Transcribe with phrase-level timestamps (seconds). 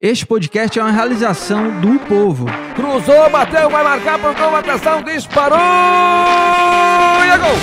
[0.00, 2.46] Este podcast é uma realização do povo.
[2.76, 7.58] Cruzou, bateu, vai marcar por gol, atenção, disparou e é gol!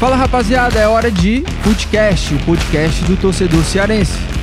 [0.00, 4.33] Fala rapaziada, é hora de Footcast, o podcast do torcedor cearense.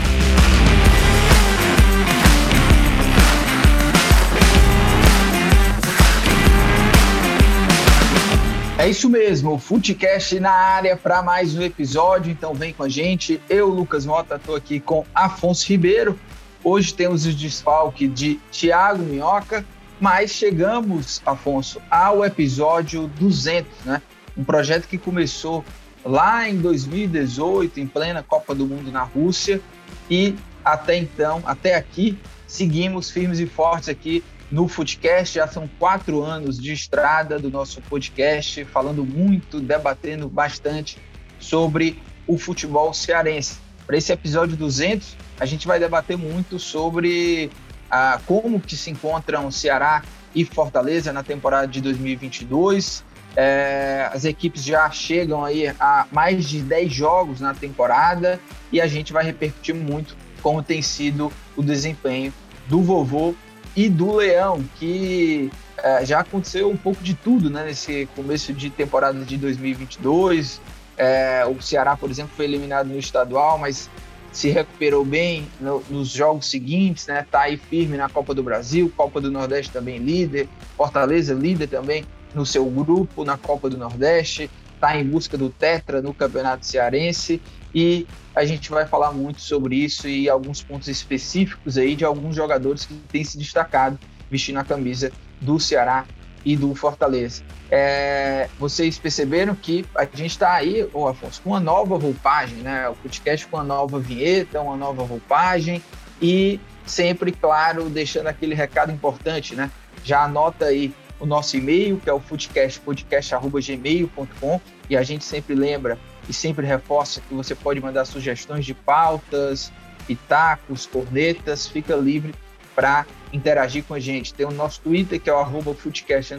[8.81, 12.89] É isso mesmo, o Footcast na área para mais um episódio, então vem com a
[12.89, 13.39] gente.
[13.47, 16.19] Eu, Lucas Mota, estou aqui com Afonso Ribeiro.
[16.63, 19.63] Hoje temos o desfalque de Thiago Minhoca,
[19.99, 24.01] mas chegamos, Afonso, ao episódio 200, né?
[24.35, 25.63] Um projeto que começou
[26.03, 29.61] lá em 2018, em plena Copa do Mundo na Rússia,
[30.09, 32.17] e até então, até aqui,
[32.47, 35.35] seguimos firmes e fortes aqui no Footcast.
[35.35, 40.97] Já são quatro anos de estrada do nosso podcast, falando muito, debatendo bastante
[41.39, 43.57] sobre o futebol cearense.
[43.87, 47.49] Para esse episódio 200, a gente vai debater muito sobre
[47.89, 53.03] ah, como que se encontram Ceará e Fortaleza na temporada de 2022.
[53.35, 58.39] É, as equipes já chegam aí a mais de 10 jogos na temporada
[58.71, 62.33] e a gente vai repercutir muito como tem sido o desempenho
[62.67, 63.33] do vovô
[63.75, 68.69] e do Leão, que é, já aconteceu um pouco de tudo né, nesse começo de
[68.69, 70.61] temporada de 2022.
[70.97, 73.89] É, o Ceará, por exemplo, foi eliminado no estadual, mas
[74.31, 77.25] se recuperou bem no, nos jogos seguintes, né?
[77.29, 80.47] Tá aí firme na Copa do Brasil, Copa do Nordeste também líder,
[80.77, 84.49] Fortaleza líder também no seu grupo na Copa do Nordeste,
[84.81, 87.39] está em busca do Tetra no Campeonato Cearense
[87.73, 92.35] e a gente vai falar muito sobre isso e alguns pontos específicos aí de alguns
[92.35, 96.05] jogadores que têm se destacado vestindo a camisa do Ceará
[96.43, 97.43] e do Fortaleza.
[97.69, 102.89] É, vocês perceberam que a gente está aí, ô Afonso, com uma nova roupagem, né?
[102.89, 105.83] O podcast com uma nova vinheta, uma nova roupagem
[106.19, 109.69] e sempre, claro, deixando aquele recado importante, né?
[110.03, 114.59] Já anota aí o nosso e-mail, que é o foodcast, podcast.gmail.com,
[114.89, 119.71] e a gente sempre lembra e sempre reforça que você pode mandar sugestões de pautas,
[120.07, 122.33] pitacos, cornetas, fica livre
[122.75, 124.33] para interagir com a gente.
[124.33, 126.33] Tem o nosso Twitter, que é o arroba foodcast,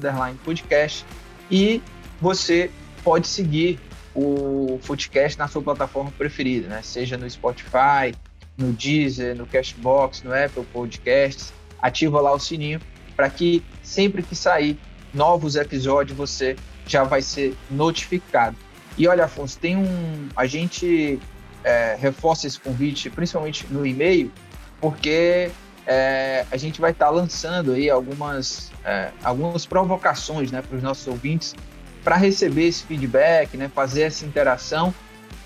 [0.45, 1.07] podcast,
[1.51, 1.81] e
[2.21, 2.71] você
[3.05, 3.79] pode seguir
[4.15, 6.81] o Foodcast na sua plataforma preferida, né?
[6.83, 8.15] seja no Spotify,
[8.59, 12.81] no Deezer, no Cashbox, no Apple Podcasts, ativa lá o sininho
[13.17, 14.79] para que sempre que sair
[15.13, 16.57] novos episódios você
[16.87, 18.57] já vai ser notificado.
[18.97, 20.29] E olha, Afonso, tem um.
[20.37, 21.19] A gente
[21.65, 24.31] é, reforça esse convite, principalmente no e-mail,
[24.81, 25.51] porque
[25.87, 30.83] é, a gente vai estar tá lançando aí algumas, é, algumas provocações né, para os
[30.83, 31.55] nossos ouvintes
[32.05, 34.93] para receber esse feedback, né, fazer essa interação.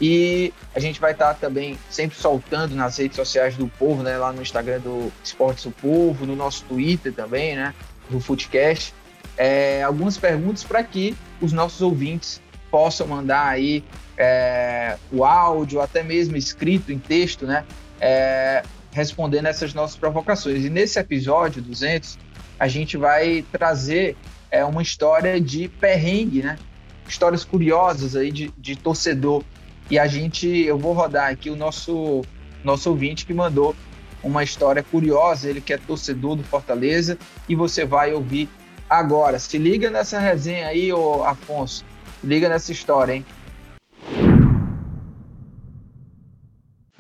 [0.01, 4.19] E a gente vai estar tá também sempre soltando nas redes sociais do povo, né,
[4.19, 7.75] lá no Instagram do Esportes do Povo, no nosso Twitter também, né,
[8.11, 8.95] do Footcast,
[9.37, 12.41] é, algumas perguntas para que os nossos ouvintes
[12.71, 13.85] possam mandar aí
[14.17, 17.65] é, o áudio, até mesmo escrito em texto, né?
[18.01, 18.63] É,
[18.93, 20.65] respondendo essas nossas provocações.
[20.65, 22.19] E nesse episódio 200,
[22.59, 24.17] a gente vai trazer
[24.51, 26.59] é, uma história de perrengue, né?
[27.07, 29.45] Histórias curiosas aí de, de torcedor.
[29.91, 32.23] E a gente, eu vou rodar aqui o nosso,
[32.65, 33.77] nosso ouvinte que mandou
[34.23, 37.19] uma história curiosa, ele que é torcedor do Fortaleza,
[37.49, 38.49] e você vai ouvir
[38.89, 39.39] agora.
[39.39, 41.85] Se liga nessa resenha aí, ô Afonso.
[42.23, 43.25] Liga nessa história, hein?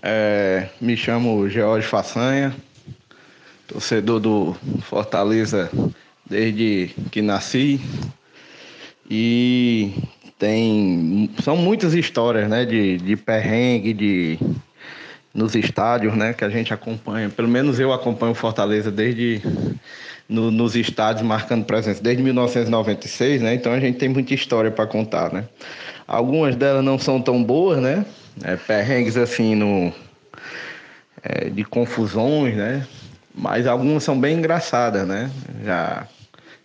[0.03, 2.54] É, me chamo George Façanha,
[3.66, 5.71] torcedor do Fortaleza
[6.28, 7.81] desde que nasci.
[9.09, 9.93] E
[10.38, 11.31] tem.
[11.43, 12.65] São muitas histórias, né?
[12.65, 14.38] De, de perrengue, de.
[15.36, 16.32] Nos estádios, né?
[16.32, 17.28] Que a gente acompanha.
[17.28, 19.42] Pelo menos eu acompanho Fortaleza desde
[20.28, 23.54] no, nos estádios marcando presença desde 1996, né?
[23.54, 25.44] Então a gente tem muita história para contar, né?
[26.06, 28.04] Algumas delas não são tão boas, né?
[28.42, 29.92] É, perrengues assim no
[31.22, 32.86] é, de confusões, né?
[33.34, 35.30] Mas algumas são bem engraçadas, né?
[35.65, 36.06] Já,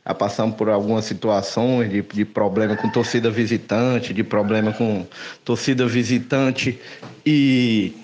[0.05, 5.05] já passamos por algumas situações de, de problema com torcida visitante, de problema com
[5.43, 6.79] torcida visitante
[7.25, 8.00] e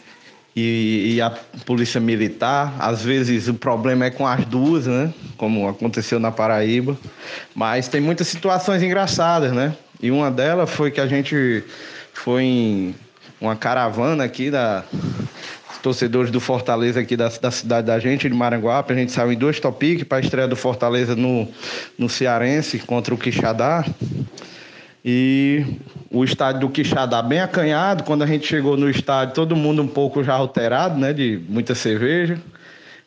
[0.59, 1.29] e, e, a
[1.67, 2.75] polícia militar.
[2.79, 5.13] Às vezes o problema é com as duas, né?
[5.37, 6.97] Como aconteceu na Paraíba.
[7.53, 9.75] Mas tem muitas situações engraçadas, né?
[10.01, 11.63] E uma delas foi que a gente
[12.11, 12.95] foi em
[13.39, 14.83] uma caravana aqui da
[15.83, 18.93] torcedores do Fortaleza aqui da, da cidade da gente, de Maranguape.
[18.93, 21.47] A gente saiu em dois topics para a estreia do Fortaleza no,
[21.99, 23.85] no Cearense contra o Quixadá.
[25.09, 25.63] E
[26.11, 28.03] o estádio do Quixadá bem acanhado.
[28.03, 31.13] Quando a gente chegou no estádio, todo mundo um pouco já alterado, né?
[31.13, 32.37] De muita cerveja.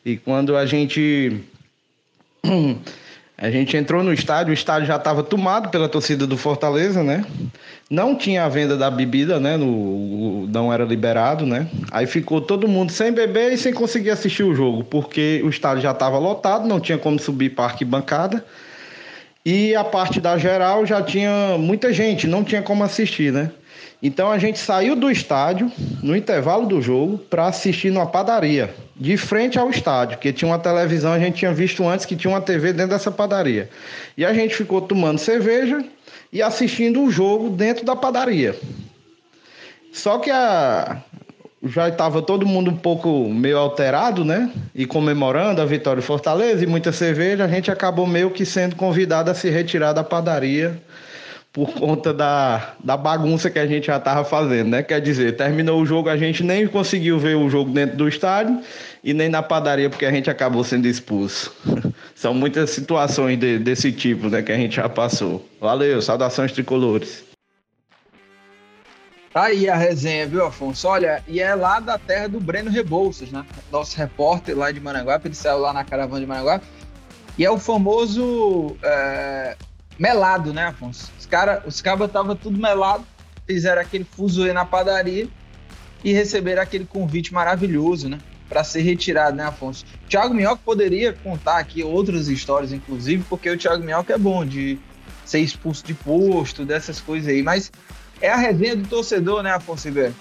[0.03, 1.43] E quando a gente
[3.37, 7.23] a gente entrou no estádio, o estádio já estava tomado pela torcida do Fortaleza, né?
[7.87, 9.55] Não tinha a venda da bebida, né?
[9.55, 11.67] No, não era liberado, né?
[11.91, 15.83] Aí ficou todo mundo sem beber e sem conseguir assistir o jogo, porque o estádio
[15.83, 18.43] já estava lotado, não tinha como subir para arquibancada.
[19.45, 23.51] E a parte da geral já tinha muita gente, não tinha como assistir, né?
[24.03, 25.71] Então a gente saiu do estádio
[26.01, 30.57] no intervalo do jogo para assistir numa padaria, de frente ao estádio, que tinha uma
[30.57, 33.69] televisão, a gente tinha visto antes que tinha uma TV dentro dessa padaria.
[34.17, 35.83] E a gente ficou tomando cerveja
[36.33, 38.55] e assistindo o jogo dentro da padaria.
[39.91, 40.97] Só que a,
[41.63, 44.51] já estava todo mundo um pouco meio alterado, né?
[44.73, 48.75] E comemorando a vitória de Fortaleza e muita cerveja, a gente acabou meio que sendo
[48.75, 50.81] convidado a se retirar da padaria
[51.53, 54.81] por conta da, da bagunça que a gente já estava fazendo, né?
[54.81, 58.61] Quer dizer, terminou o jogo, a gente nem conseguiu ver o jogo dentro do estádio
[59.03, 61.53] e nem na padaria, porque a gente acabou sendo expulso.
[62.15, 65.45] São muitas situações de, desse tipo, né, que a gente já passou.
[65.59, 67.30] Valeu, saudações tricolores.
[69.33, 70.87] Tá aí a resenha, viu, Afonso?
[70.89, 73.45] Olha, e é lá da terra do Breno Rebouças, né?
[73.71, 76.65] Nosso repórter lá de Maranguape, ele saiu lá na caravana de Maranguape.
[77.37, 79.55] E é o famoso é,
[79.97, 81.09] melado, né, Afonso?
[81.17, 83.05] Os caras os cabas estavam tudo melado,
[83.47, 85.29] fizeram aquele fuzuê na padaria
[86.03, 88.19] e receberam aquele convite maravilhoso, né?
[88.49, 89.85] Para ser retirado, né, Afonso?
[90.09, 94.77] Thiago Minhoca poderia contar aqui outras histórias, inclusive, porque o Thiago Minhoca é bom de
[95.23, 97.71] ser expulso de posto, dessas coisas aí, mas
[98.21, 100.13] é a resenha do torcedor, né, Afonso Ribeiro?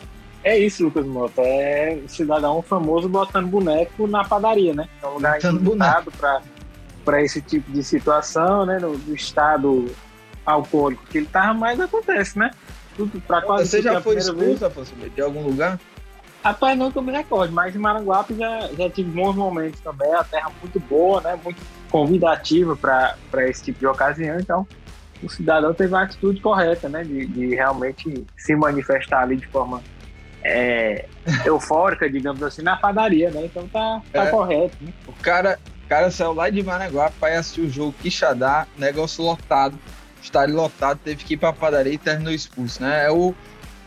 [0.43, 1.43] É isso, Lucas Mota.
[1.43, 4.89] É cidadão famoso botando boneco na padaria, né?
[5.03, 6.41] É um lugar indicado para
[7.05, 8.79] para esse tipo de situação, né?
[8.79, 9.87] No, do estado
[10.45, 12.51] alcoólico que ele tava, mas acontece, né?
[12.97, 15.79] Tudo para quase Você já foi expulso, Afonso, de algum lugar?
[16.43, 20.13] Rapaz, não que eu me recorde, mas em Maranguape já, já tive bons momentos também.
[20.15, 21.39] A terra muito boa, né?
[21.43, 21.61] Muito
[21.91, 23.17] convidativa para
[23.49, 24.39] esse tipo de ocasião.
[24.39, 24.67] Então,
[25.23, 27.05] o cidadão teve a atitude correta, né?
[27.05, 29.83] De, de realmente se manifestar ali de forma
[30.43, 31.07] é,
[31.45, 33.45] eufórica, digamos assim, na padaria, né?
[33.45, 34.77] Então tá, tá é, correto.
[34.81, 34.93] Né?
[35.07, 35.59] O cara,
[35.89, 39.79] cara saiu lá de Managuá para assistir o jogo Quixadá, negócio lotado,
[40.23, 43.07] estádio lotado, teve que ir para a padaria e terminou expulso, né?
[43.07, 43.35] É o,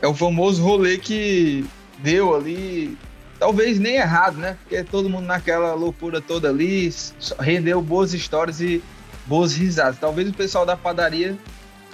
[0.01, 1.65] é o famoso rolê que
[1.99, 2.97] deu ali,
[3.39, 4.57] talvez nem errado, né?
[4.61, 6.93] Porque todo mundo naquela loucura toda ali,
[7.39, 8.83] rendeu boas histórias e
[9.25, 9.97] boas risadas.
[9.99, 11.37] Talvez o pessoal da padaria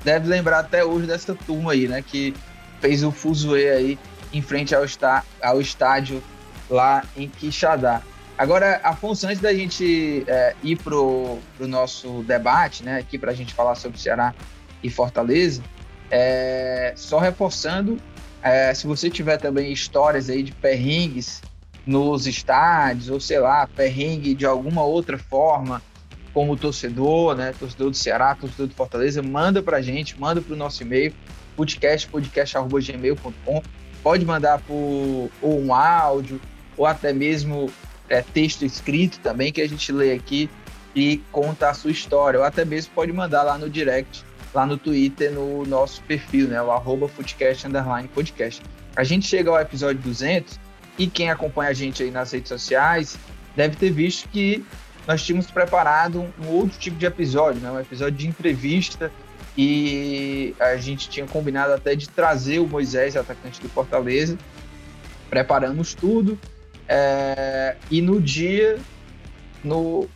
[0.04, 2.02] deve lembrar até hoje dessa turma aí, né?
[2.02, 2.34] Que
[2.80, 4.00] fez o fuzuê aí
[4.32, 6.24] em frente ao, está, ao estádio
[6.70, 8.02] lá em Quixadá.
[8.38, 13.36] Agora, Afonso, antes da gente é, ir pro, pro nosso debate, né, aqui para a
[13.36, 14.34] gente falar sobre Ceará
[14.82, 15.62] e Fortaleza,
[16.10, 17.98] é, só reforçando,
[18.42, 21.42] é, se você tiver também histórias aí de perrengues
[21.86, 25.82] nos estádios, ou sei lá, perrengue de alguma outra forma,
[26.34, 30.54] como torcedor, né, torcedor do Ceará, torcedor do Fortaleza, manda para a gente, manda para
[30.54, 31.14] o nosso e-mail,
[31.56, 33.64] podcast, podcast.gmail.com,
[34.04, 36.40] pode mandar por ou um áudio,
[36.78, 37.70] ou até mesmo
[38.08, 40.50] é, texto escrito também que a gente lê aqui
[40.96, 44.24] e conta a sua história, ou até mesmo pode mandar lá no direct,
[44.54, 47.10] lá no Twitter, no nosso perfil, né, o arroba
[47.66, 48.62] underline podcast.
[48.96, 50.60] A gente chega ao episódio 200
[50.98, 53.18] e quem acompanha a gente aí nas redes sociais
[53.56, 54.66] deve ter visto que
[55.08, 59.12] nós tínhamos preparado um outro tipo de episódio, né, um episódio de entrevista
[59.58, 64.38] e a gente tinha combinado até de trazer o Moisés, atacante do Fortaleza.
[65.30, 66.40] Preparamos tudo,
[66.88, 68.80] é, e no dia,
[69.64, 70.08] no,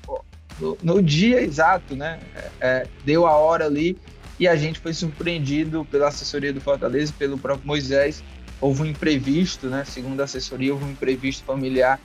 [0.60, 2.20] no, no dia exato, né?
[2.60, 3.98] É, deu a hora ali
[4.40, 8.24] e a gente foi surpreendido pela assessoria do Fortaleza, pelo próprio Moisés.
[8.60, 9.84] Houve um imprevisto, né?
[9.86, 12.00] Segundo a assessoria, houve um imprevisto familiar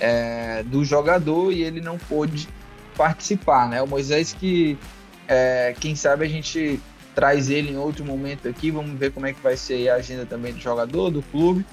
[0.00, 2.48] é, do jogador e ele não pôde
[2.96, 3.80] participar, né?
[3.82, 4.78] O Moisés que,
[5.26, 6.80] é, quem sabe a gente
[7.14, 10.24] traz ele em outro momento aqui, vamos ver como é que vai ser a agenda
[10.24, 11.64] também do jogador, do clube.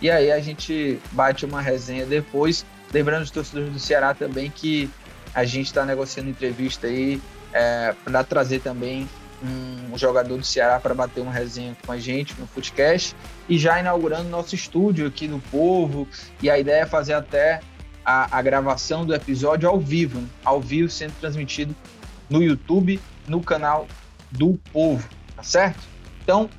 [0.00, 2.64] E aí a gente bate uma resenha depois.
[2.92, 4.90] Lembrando os torcedores do Ceará também que
[5.34, 7.20] a gente está negociando entrevista aí
[7.52, 9.08] é, para trazer também
[9.92, 13.14] um jogador do Ceará para bater uma resenha com a gente no podcast
[13.48, 16.06] e já inaugurando nosso estúdio aqui do Povo.
[16.42, 17.60] E a ideia é fazer até
[18.04, 20.28] a, a gravação do episódio ao vivo, né?
[20.44, 21.74] ao vivo sendo transmitido
[22.28, 23.86] no YouTube, no canal
[24.30, 25.80] do Povo, tá certo?
[26.22, 26.50] Então,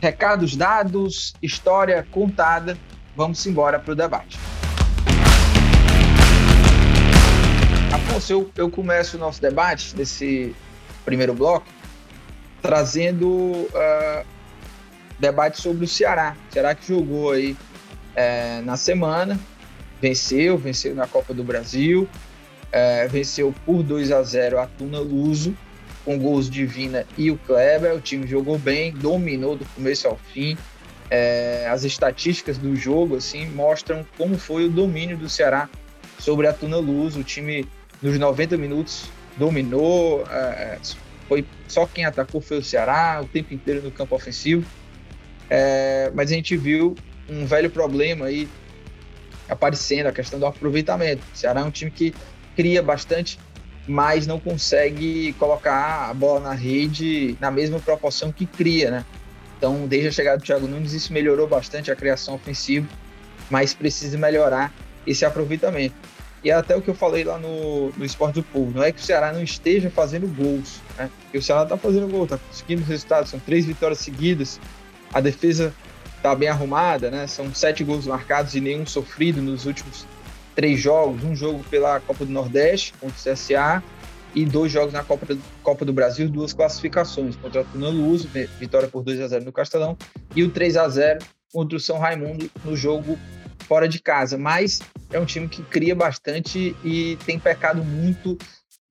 [0.00, 2.76] recados dados, história contada,
[3.14, 4.38] vamos embora para o debate.
[7.92, 10.54] Afonso, eu, eu começo o nosso debate desse
[11.04, 11.79] primeiro bloco
[12.60, 14.24] trazendo uh,
[15.18, 16.36] debate sobre o Ceará.
[16.48, 17.56] O Ceará que jogou aí
[18.14, 19.38] é, na semana,
[20.00, 22.08] venceu, venceu na Copa do Brasil,
[22.72, 25.56] é, venceu por 2 a 0 a Tuna Luso,
[26.04, 27.94] com gols de Vina e o Kleber.
[27.94, 30.56] O time jogou bem, dominou do começo ao fim.
[31.10, 35.68] É, as estatísticas do jogo assim mostram como foi o domínio do Ceará
[36.18, 37.20] sobre a Tuna Luso.
[37.20, 37.66] O time
[38.00, 40.78] nos 90 minutos dominou, é,
[41.30, 44.66] foi só quem atacou foi o Ceará o tempo inteiro no campo ofensivo.
[45.48, 46.96] É, mas a gente viu
[47.28, 48.48] um velho problema aí
[49.48, 51.22] aparecendo, a questão do aproveitamento.
[51.32, 52.12] O Ceará é um time que
[52.56, 53.38] cria bastante,
[53.86, 59.04] mas não consegue colocar a bola na rede na mesma proporção que cria, né?
[59.56, 62.88] Então, desde a chegada do Thiago Nunes, isso melhorou bastante a criação ofensiva,
[63.48, 64.74] mas precisa melhorar
[65.06, 65.94] esse aproveitamento.
[66.42, 68.90] E é até o que eu falei lá no, no Esporte do Povo, não é
[68.90, 71.08] que o Ceará não esteja fazendo gols, né?
[71.30, 74.60] Porque o Ceará está fazendo gol, está conseguindo resultados, são três vitórias seguidas,
[75.12, 75.72] a defesa
[76.16, 77.28] está bem arrumada, né?
[77.28, 80.04] São sete gols marcados e nenhum sofrido nos últimos
[80.56, 83.80] três jogos, um jogo pela Copa do Nordeste contra o CSA
[84.34, 88.28] e dois jogos na Copa do, Copa do Brasil, duas classificações contra o Tuna Luso,
[88.58, 89.96] vitória por 2 a 0 no Castelão,
[90.34, 91.20] e o 3 a 0
[91.52, 93.16] contra o São Raimundo no jogo
[93.68, 94.36] fora de casa.
[94.36, 94.80] Mas
[95.12, 98.36] é um time que cria bastante e tem pecado muito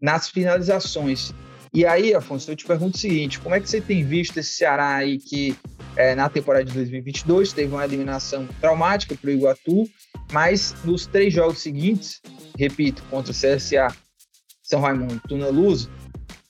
[0.01, 1.33] nas finalizações.
[1.73, 4.53] E aí, Afonso, eu te pergunto o seguinte: como é que você tem visto esse
[4.53, 5.55] Ceará aí que
[5.95, 9.89] é, na temporada de 2022 teve uma eliminação traumática para o Iguatu,
[10.31, 12.21] mas nos três jogos seguintes,
[12.57, 13.87] repito, contra o CSA,
[14.63, 15.89] São Raimundo, Tuna Luz,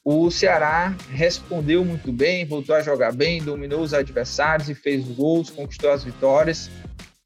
[0.04, 5.50] o Ceará respondeu muito bem, voltou a jogar bem, dominou os adversários e fez gols,
[5.50, 6.70] conquistou as vitórias,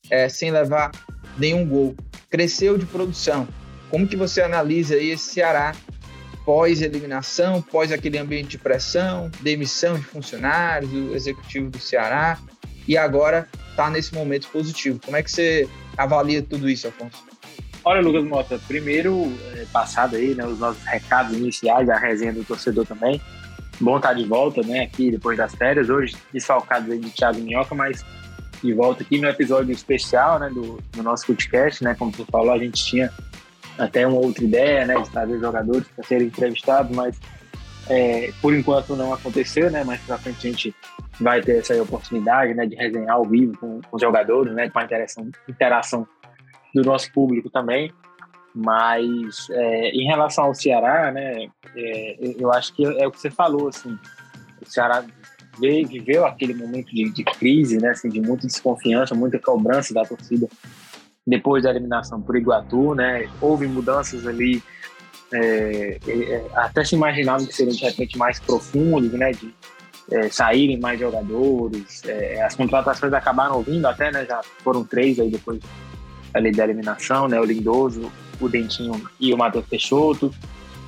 [0.09, 0.91] é, sem levar
[1.37, 1.95] nenhum gol.
[2.29, 3.47] Cresceu de produção.
[3.89, 5.75] Como que você analisa aí esse Ceará
[6.45, 12.37] pós-eliminação, pós aquele ambiente de pressão, demissão de funcionários, do executivo do Ceará,
[12.87, 14.99] e agora está nesse momento positivo.
[15.03, 17.23] Como é que você avalia tudo isso, Afonso?
[17.85, 22.43] Olha, Lucas Mota, primeiro, é, passado aí, né, os nossos recados iniciais, a resenha do
[22.43, 23.21] torcedor também.
[23.79, 27.75] Bom estar de volta, né, aqui depois das férias, hoje desfalcado aí de Thiago Minhoca,
[27.75, 28.05] mas
[28.63, 32.53] de volta aqui no episódio especial, né, do, do nosso podcast, né, como você falou,
[32.53, 33.11] a gente tinha
[33.77, 37.19] até uma outra ideia, né, de trazer jogadores para serem entrevistados, mas
[37.89, 40.75] é, por enquanto não aconteceu, né, mas para frente a gente
[41.19, 44.79] vai ter essa oportunidade, né, de resenhar ao vivo com, com os jogadores, né, com
[44.79, 46.07] a interação, interação
[46.73, 47.91] do nosso público também.
[48.55, 53.31] Mas é, em relação ao Ceará, né, é, eu acho que é o que você
[53.31, 53.97] falou, assim,
[54.61, 55.03] o Ceará
[55.59, 60.03] veio, viveu aquele momento de, de crise, né, assim, de muita desconfiança, muita cobrança da
[60.03, 60.47] torcida
[61.25, 63.29] depois da eliminação por Iguatu, né?
[63.41, 64.61] Houve mudanças ali,
[65.33, 69.31] é, é, até se imaginava que seriam de repente mais profundos, né?
[69.31, 69.53] De
[70.11, 74.25] é, saírem mais jogadores, é, as contratações acabaram vindo até, né?
[74.25, 75.61] Já foram três aí depois
[76.33, 77.39] ali da eliminação, né?
[77.39, 80.33] O Lindoso, o Dentinho e o Matheus Peixoto.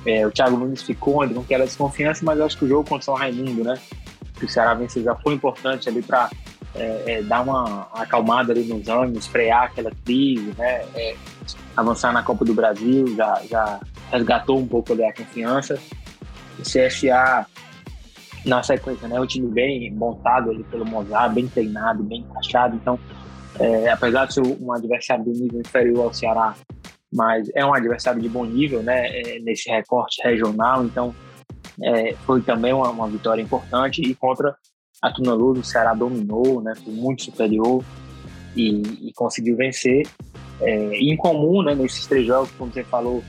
[0.04, 2.98] É, o Thiago Nunes ficou não quer desconfiança, mas eu acho que o jogo contra
[2.98, 3.78] o São Raimundo, né?
[4.34, 6.30] Que o Ceará venceu já foi importante ali para
[6.76, 10.84] é, é, dar uma acalmada ali nos ânimos, frear aquela crise, né?
[10.94, 11.16] É,
[11.76, 13.80] avançar na Copa do Brasil, já, já
[14.10, 15.78] resgatou um pouco ali a confiança.
[16.58, 17.46] O CSA,
[18.44, 19.18] na sequência, né?
[19.18, 22.76] O time bem montado ali pelo Mozart, bem treinado, bem encaixado.
[22.76, 22.98] Então,
[23.58, 26.54] é, apesar de ser um adversário de nível inferior ao Ceará,
[27.12, 29.06] mas é um adversário de bom nível, né?
[29.08, 30.84] É, nesse recorte regional.
[30.84, 31.14] Então,
[31.82, 34.54] é, foi também uma, uma vitória importante e contra
[35.02, 37.84] a Tuna Luz, o Ceará dominou, né, foi muito superior
[38.56, 40.06] e, e conseguiu vencer.
[40.60, 43.22] É, em comum, né, nesses três jogos, como você falou,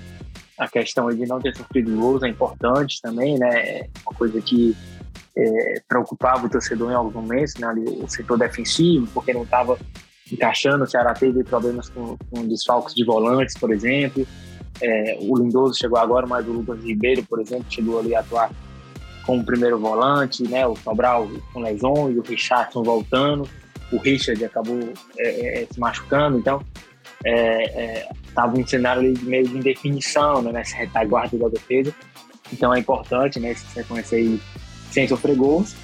[0.57, 4.75] a questão de não ter sofrido gols é importante também, né, é uma coisa que
[5.37, 9.77] é, preocupava o torcedor em alguns momentos, né, ali, o setor defensivo, porque não estava
[10.31, 14.25] encaixando, o Ceará teve problemas com, com desfalques de volantes, por exemplo,
[14.81, 18.51] é, o Lindoso chegou agora, mas o Lucas Ribeiro, por exemplo, chegou ali a atuar
[19.27, 20.65] como primeiro volante, né?
[20.65, 23.47] O Sobral com lesões, o Richardson voltando,
[23.91, 24.79] o Richard acabou
[25.17, 26.61] é, é, é se machucando, então
[28.25, 31.93] estava é, um cenário ali meio de indefinição né, nessa retaguarda da defesa.
[32.53, 33.51] Então é importante, né?
[33.51, 34.39] Esse sequência aí
[34.89, 35.75] sem sofrer gols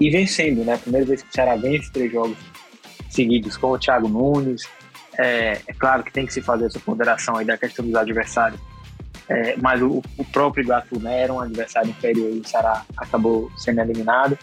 [0.00, 0.76] e vencendo, né?
[0.76, 2.38] Primeira vez que o Ceará vence três jogos
[3.10, 4.62] seguidos com o Thiago Nunes.
[5.18, 8.60] É, é claro que tem que se fazer essa ponderação aí da questão dos adversários
[9.28, 13.50] é, mas o, o, próprio Iguatu né, era um adversário inferior e o Ceará acabou
[13.56, 14.38] sendo eliminado.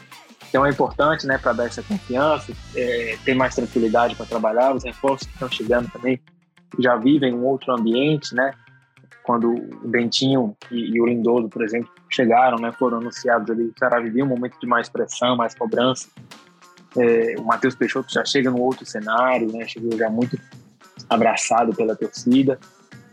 [0.49, 4.75] Então é importante né, para dar essa confiança, é, ter mais tranquilidade para trabalhar.
[4.75, 6.19] Os reforços que estão chegando também
[6.79, 8.53] já vivem um outro ambiente, né?
[9.23, 13.73] quando o Dentinho e, e, o Lindoso, por exemplo, chegaram, né, foram anunciados ali, o
[13.79, 16.09] Ceará vivia um momento de mais pressão, mais cobrança.
[16.95, 20.37] É, o Matheus Peixoto já chega num outro cenário, né, chegou já muito
[21.09, 22.59] abraçado pela torcida.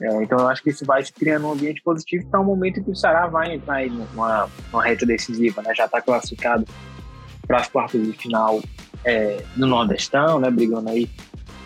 [0.00, 2.46] É, então eu acho que isso vai se criando um ambiente positivo para o um
[2.46, 6.64] momento que o Ceará vai entrar aí numa, numa reta decisiva, né, já está classificado
[7.46, 8.60] para as quartas de final
[9.04, 11.08] é, no Nordestão, né, brigando aí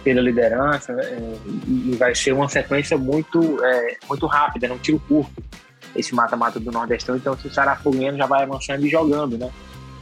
[0.05, 1.37] pela liderança é,
[1.67, 4.81] e vai ser uma sequência muito, é, muito rápida, não né?
[4.83, 5.43] tiro curto
[5.97, 7.17] esse mata-mata do Nordestão.
[7.17, 9.51] Então, se o Ceará for ganhando, já vai avançando e jogando, né?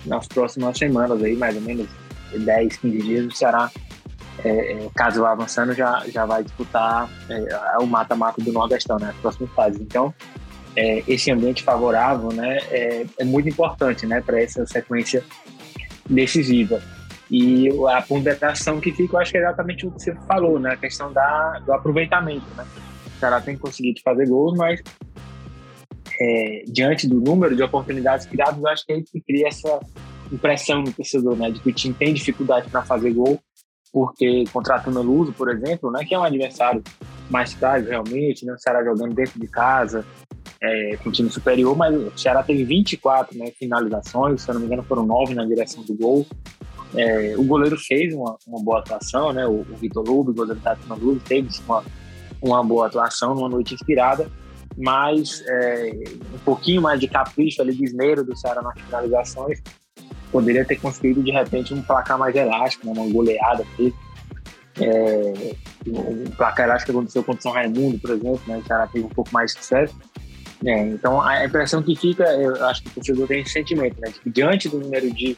[0.06, 1.86] Nas próximas semanas aí, mais ou menos
[2.32, 3.70] 10, 15 dias, o Ceará,
[4.38, 9.10] é, é, caso vá avançando, já, já vai disputar é, o mata-mata do Nordestão, né?
[9.10, 9.80] As próximas fases.
[9.80, 10.14] Então,
[10.74, 12.58] é, esse ambiente favorável, né?
[12.70, 14.20] É, é muito importante, né?
[14.20, 15.22] Para essa sequência
[16.08, 16.82] decisiva.
[17.30, 20.72] E a ponderação que fica, eu acho que é exatamente o que você falou, né?
[20.72, 22.66] A questão da, do aproveitamento, né?
[23.16, 24.82] O cara tem conseguido fazer gols, mas
[26.20, 29.80] é, diante do número de oportunidades criadas, eu acho que aí cria essa
[30.30, 31.50] impressão no torcedor, né?
[31.50, 33.40] De que o time tem dificuldade para fazer gol,
[33.92, 36.04] porque contratando o Luso, por exemplo, né?
[36.04, 36.82] Que é um adversário
[37.28, 38.54] mais frágil realmente, né?
[38.54, 40.04] O Ceará jogando dentro de casa,
[40.60, 44.66] é, com time superior, mas o Ceará teve 24 né, finalizações, se eu não me
[44.66, 46.26] engano foram 9 na direção do gol.
[46.94, 49.46] É, o goleiro fez uma, uma, boa atuação, né?
[49.46, 51.84] O, o Vitor Lube, o goleiro da Tuna Lube, teve uma,
[52.40, 54.30] uma boa atuação numa noite inspirada,
[54.76, 59.60] mas é, um pouquinho mais de capricho ali, de esmero do Ceará nas finalizações,
[60.32, 62.92] poderia ter conseguido de repente um placar mais elástico, né?
[62.96, 63.94] uma goleada aqui.
[64.80, 65.54] É,
[65.86, 68.56] um placar elástico aconteceu contra o São Raimundo, por exemplo, né?
[68.56, 69.94] o Ceará teve um pouco mais de sucesso.
[70.64, 74.12] É, então a impressão que fica, eu acho que o torcedor tem esse sentimento, né?
[74.22, 75.36] Que diante do número de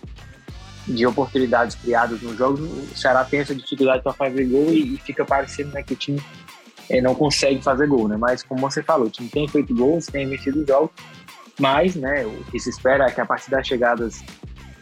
[0.86, 4.98] de oportunidades criadas no jogo, o Ceará tem essa dificuldade para fazer gol e, e,
[4.98, 6.20] fica parecendo né, que o time
[6.90, 8.16] é, não consegue fazer gol, né?
[8.18, 10.90] Mas como você falou, o time tem feito gols, tem vencido jogos,
[11.58, 14.22] mas né, o que se espera é que a partir das chegadas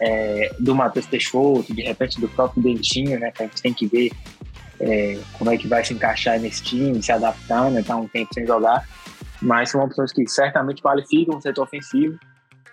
[0.02, 3.30] é, do Matheus Peixoto, de repente do próprio Dentinho, né?
[3.30, 4.10] Que a gente tem que ver
[4.80, 7.82] é, como é que vai se encaixar nesse time, se adaptar, né?
[7.82, 8.84] Tá um tempo sem jogar,
[9.40, 12.18] mas são opções que certamente qualificam o setor ofensivo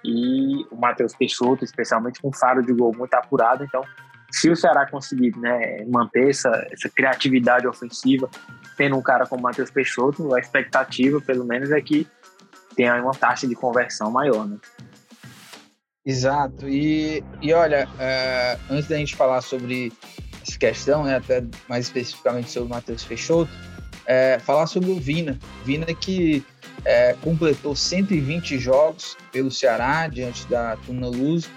[0.04, 3.64] e o Matheus Peixoto, especialmente com faro de gol muito apurado.
[3.64, 3.84] Então,
[4.32, 8.28] se o Ceará conseguir né, manter essa, essa criatividade ofensiva,
[8.76, 12.08] tendo um cara como o Matheus Peixoto, a expectativa, pelo menos, é que
[12.76, 14.48] tenha uma taxa de conversão maior.
[14.48, 14.58] Né?
[16.06, 16.68] Exato.
[16.68, 19.92] E, e olha, uh, antes da gente falar sobre
[20.42, 23.52] essa questão, né, até mais especificamente sobre o Matheus Peixoto,
[24.06, 25.38] é, falar sobre o Vina.
[25.64, 26.44] Vina que
[26.84, 31.50] é, completou 120 jogos pelo Ceará diante da Tuna Luz,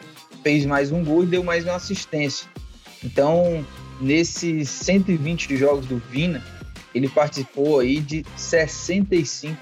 [0.42, 2.46] fez mais um gol e deu mais uma assistência.
[3.02, 3.64] Então,
[4.00, 6.42] nesses 120 jogos do Vina,
[6.94, 9.57] ele participou aí de 65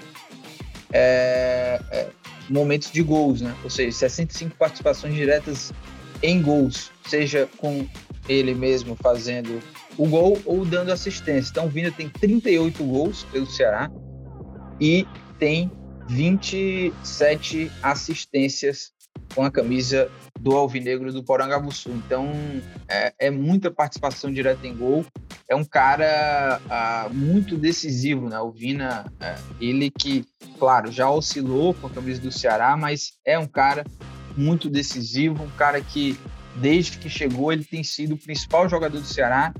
[0.93, 2.09] é, é,
[2.51, 3.55] momentos de gols, né?
[3.63, 5.71] Ou seja, 65 participações diretas
[6.21, 7.87] em gols, seja com
[8.27, 9.59] ele mesmo fazendo
[9.97, 11.49] o gol ou dando assistência.
[11.51, 13.89] Então, o Vina tem 38 gols pelo Ceará
[14.79, 15.05] e
[15.39, 15.71] tem
[16.07, 18.91] 27 assistências
[19.33, 21.89] com a camisa do Alvinegro do Porangabuçu.
[21.91, 22.31] Então,
[22.87, 25.05] é, é, muita participação direta em gol.
[25.47, 28.39] É um cara ah, muito decisivo, né?
[28.39, 30.25] O Vina, é, ele que,
[30.57, 33.83] claro, já oscilou com a camisa do Ceará, mas é um cara
[34.35, 36.17] muito decisivo, um cara que,
[36.55, 39.53] desde que chegou, ele tem sido o principal jogador do Ceará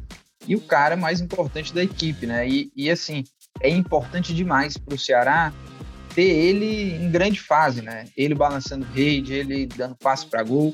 [0.48, 2.48] e o cara mais importante da equipe, né?
[2.48, 3.24] E, e assim,
[3.62, 5.54] é importante demais para o Ceará
[6.13, 8.06] ter ele em grande fase, né?
[8.15, 10.74] Ele balançando rede, ele dando passe para gol,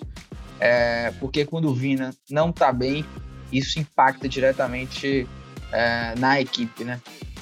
[0.60, 3.06] é, porque quando o Vina não tá bem,
[3.52, 5.28] isso impacta diretamente
[5.72, 7.00] é, na equipe, né?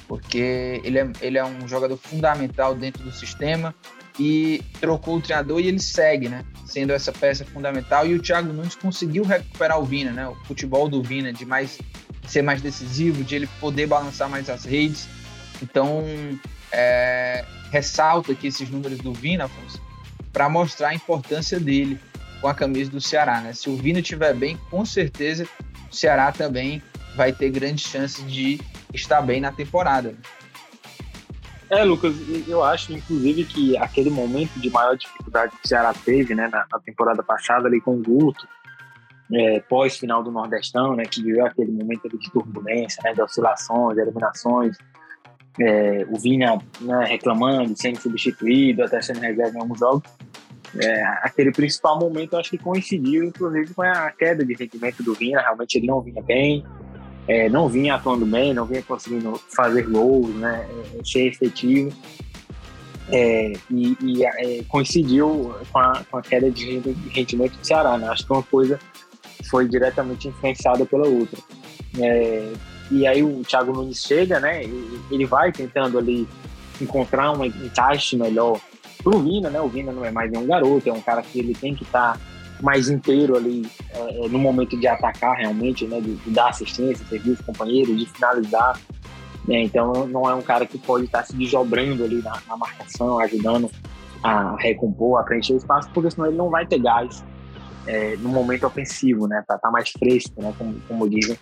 [0.07, 3.73] Porque ele é, ele é um jogador fundamental dentro do sistema
[4.19, 6.43] e trocou o treinador e ele segue, né?
[6.65, 8.05] Sendo essa peça fundamental.
[8.05, 10.27] E o Thiago Nunes conseguiu recuperar o Vina, né?
[10.27, 11.79] O futebol do Vina, de mais
[12.27, 15.07] ser mais decisivo, de ele poder balançar mais as redes.
[15.61, 16.03] Então,
[16.75, 19.49] é, ressalto aqui esses números do Vina,
[20.33, 21.99] para mostrar a importância dele
[22.41, 23.39] com a camisa do Ceará.
[23.39, 23.53] Né?
[23.53, 25.47] Se o Vina estiver bem, com certeza
[25.89, 26.83] o Ceará também
[27.15, 28.59] vai ter grandes chances de
[28.93, 30.13] estar bem na temporada.
[31.69, 32.13] É, Lucas,
[32.47, 36.65] eu acho, inclusive, que aquele momento de maior dificuldade que o Ceará teve né, na,
[36.71, 38.47] na temporada passada ali com o Guto,
[39.33, 44.01] é, pós-final do Nordestão, né, que viveu aquele momento de turbulência, né, de oscilações, de
[44.01, 44.77] eliminações,
[45.59, 50.03] é, o Vinha né, reclamando, sendo substituído, até sendo reserva em alguns jogos.
[50.77, 55.13] É, aquele principal momento eu acho que coincidiu, inclusive, com a queda de rendimento do
[55.13, 55.39] Vinha.
[55.39, 56.65] Realmente ele não vinha bem,
[57.27, 60.67] é, não vinha atuando bem, não vinha conseguindo fazer gols, né,
[60.99, 61.95] é, ser efetivo.
[63.11, 66.79] é, e, e é, coincidiu com a, com a, queda de
[67.11, 67.97] rendimento do Ceará.
[67.97, 68.07] Né?
[68.09, 68.79] Acho que uma coisa
[69.49, 71.39] foi diretamente influenciada pela outra.
[72.91, 74.63] É, e aí o Thiago Nunes chega, né?
[74.63, 76.27] Ele vai tentando ali
[76.81, 78.59] encontrar um encaixe melhor
[79.03, 79.61] pro Vina, né?
[79.61, 82.13] O Vina não é mais nenhum garoto, é um cara que ele tem que estar
[82.13, 82.19] tá
[82.61, 85.99] mais inteiro ali é, no momento de atacar realmente, né?
[85.99, 88.79] De, de dar assistência, servir os companheiros, de finalizar.
[89.47, 89.61] Né?
[89.61, 93.19] Então não é um cara que pode estar tá se desdobrando ali na, na marcação,
[93.19, 93.69] ajudando
[94.23, 97.23] a recompor, a preencher o espaço, porque senão ele não vai ter gás
[97.85, 99.43] é, no momento ofensivo, né?
[99.45, 100.53] Para estar tá mais fresco, né?
[100.57, 101.37] Como, como dizem,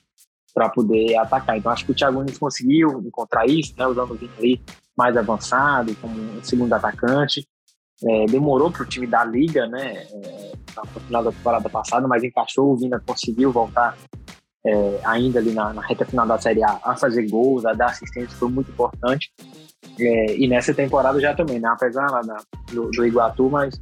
[0.54, 1.58] para poder atacar.
[1.58, 3.88] Então acho que o Thiago Nunes conseguiu encontrar isso, né?
[3.88, 4.62] Usando o Vini ali
[4.96, 7.48] mais avançado, como um segundo atacante.
[8.06, 10.06] É, demorou para o time da liga, né?
[10.12, 12.72] É, no final da temporada passada, mas encaixou.
[12.72, 13.98] O Vina conseguiu voltar
[14.66, 17.88] é, ainda ali na, na, reta final da Série A a fazer gols, a dar
[17.88, 19.32] assistência, foi muito importante.
[20.00, 21.70] É, e nessa temporada já também, né?
[21.70, 22.38] Apesar lá da,
[22.72, 23.80] do, do Iguatu, mas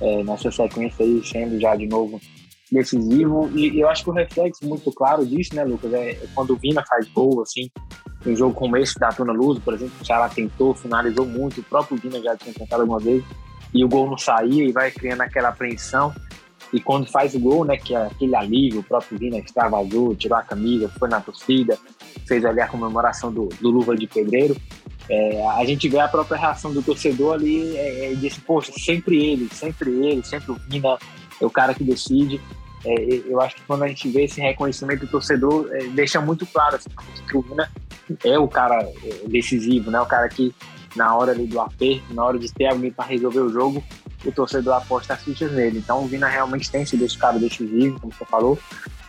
[0.00, 2.20] é, nessa sequência aí sendo já de novo
[2.70, 3.50] decisivo.
[3.54, 6.56] E eu acho que o reflexo muito claro disso, né, Lucas, é, é quando o
[6.56, 7.70] Vina faz gol, assim,
[8.24, 11.64] um jogo como esse da Tuna Luz, por exemplo, o Ceará tentou, finalizou muito, o
[11.64, 13.22] próprio Vina já tinha tentado alguma vez,
[13.72, 16.14] e o gol não saía e vai criando aquela apreensão.
[16.72, 20.36] E quando faz o gol, né, que é aquele alívio, o próprio Vina extravasou, tirou
[20.36, 21.78] a camisa, foi na torcida,
[22.26, 24.56] fez ali a comemoração do, do Luva de Pedreiro.
[25.08, 28.72] É, a gente vê a própria reação do torcedor ali é, é, e disse, poxa,
[28.76, 30.98] sempre ele, sempre ele, sempre o Vina
[31.40, 32.40] é o cara que decide.
[32.84, 32.94] É,
[33.26, 36.76] eu acho que quando a gente vê esse reconhecimento do torcedor, é, deixa muito claro
[36.76, 36.90] assim,
[37.28, 37.70] que o Vina
[38.24, 40.00] é o cara é, decisivo, né?
[40.00, 40.54] O cara que
[40.94, 43.84] na hora ali do aperto, na hora de ter alguém para resolver o jogo,
[44.24, 45.78] o torcedor aposta as fichas nele.
[45.78, 48.58] Então o Vina realmente tem sido esse cara decisivo, como você falou.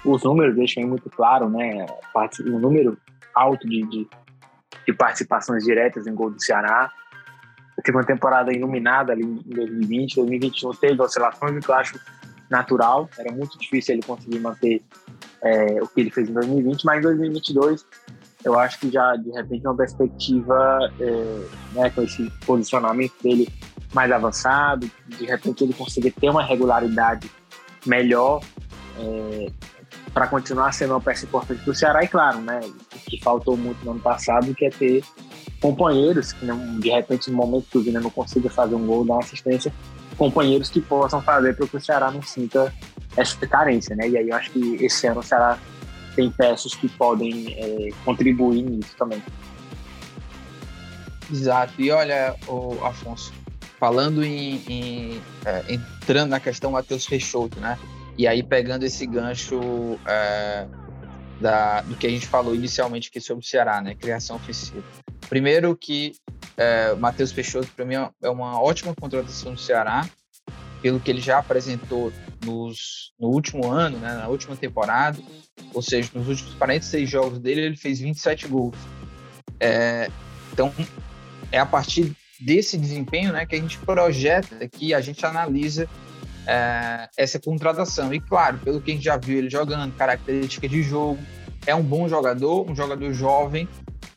[0.03, 1.86] Os números deixam muito claro, né?
[2.45, 2.97] O número
[3.34, 4.08] alto de, de,
[4.86, 6.91] de participações diretas em gol do Ceará.
[7.84, 11.99] Teve uma temporada iluminada ali em 2020, 2021 teve oscilações, que eu acho
[12.49, 13.10] natural.
[13.17, 14.81] Era muito difícil ele conseguir manter
[15.41, 17.86] é, o que ele fez em 2020, mas em 2022
[18.43, 23.47] eu acho que já de repente uma perspectiva é, né, com esse posicionamento dele
[23.93, 27.29] mais avançado, de repente ele conseguir ter uma regularidade
[27.86, 28.41] melhor
[28.99, 29.51] é,
[30.13, 33.57] para continuar sendo uma peça importante para o Ceará e claro, né, o que faltou
[33.57, 35.03] muito no ano passado que é ter
[35.62, 36.45] companheiros que
[36.79, 39.73] de repente no momento que o Vina não consiga fazer um gol, dar uma assistência,
[40.17, 42.73] companheiros que possam fazer para que o Ceará não sinta
[43.15, 44.10] essa carência, né?
[44.10, 45.58] E aí eu acho que esse ano o Ceará
[46.15, 49.21] tem peças que podem é, contribuir nisso também.
[51.32, 51.73] Exato.
[51.77, 53.34] E olha, o Afonso,
[53.80, 57.77] falando em, em é, entrando na questão Matheus Peixoto, né?
[58.17, 60.65] E aí pegando esse gancho é,
[61.39, 63.93] da, do que a gente falou inicialmente aqui sobre o Ceará, né?
[63.93, 64.84] Criação ofensiva.
[65.30, 66.13] Primeiro que
[66.57, 70.09] é, Matheus Peixoto, para mim, é uma ótima contratação do Ceará,
[70.81, 72.11] pelo que ele já apresentou
[72.43, 75.19] nos, no último ano, né, na última temporada,
[75.73, 78.75] ou seja, nos últimos 46 jogos dele, ele fez 27 gols.
[79.59, 80.09] É,
[80.51, 80.73] então,
[81.51, 85.87] é a partir desse desempenho né, que a gente projeta, que a gente analisa
[86.45, 88.13] é, essa contratação.
[88.13, 91.19] E claro, pelo que a gente já viu ele jogando, característica de jogo,
[91.65, 93.67] é um bom jogador, um jogador jovem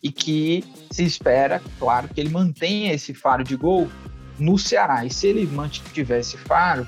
[0.03, 3.89] e que se espera, claro, que ele mantenha esse faro de gol
[4.39, 5.05] no Ceará.
[5.05, 6.87] E se ele mantiver esse faro,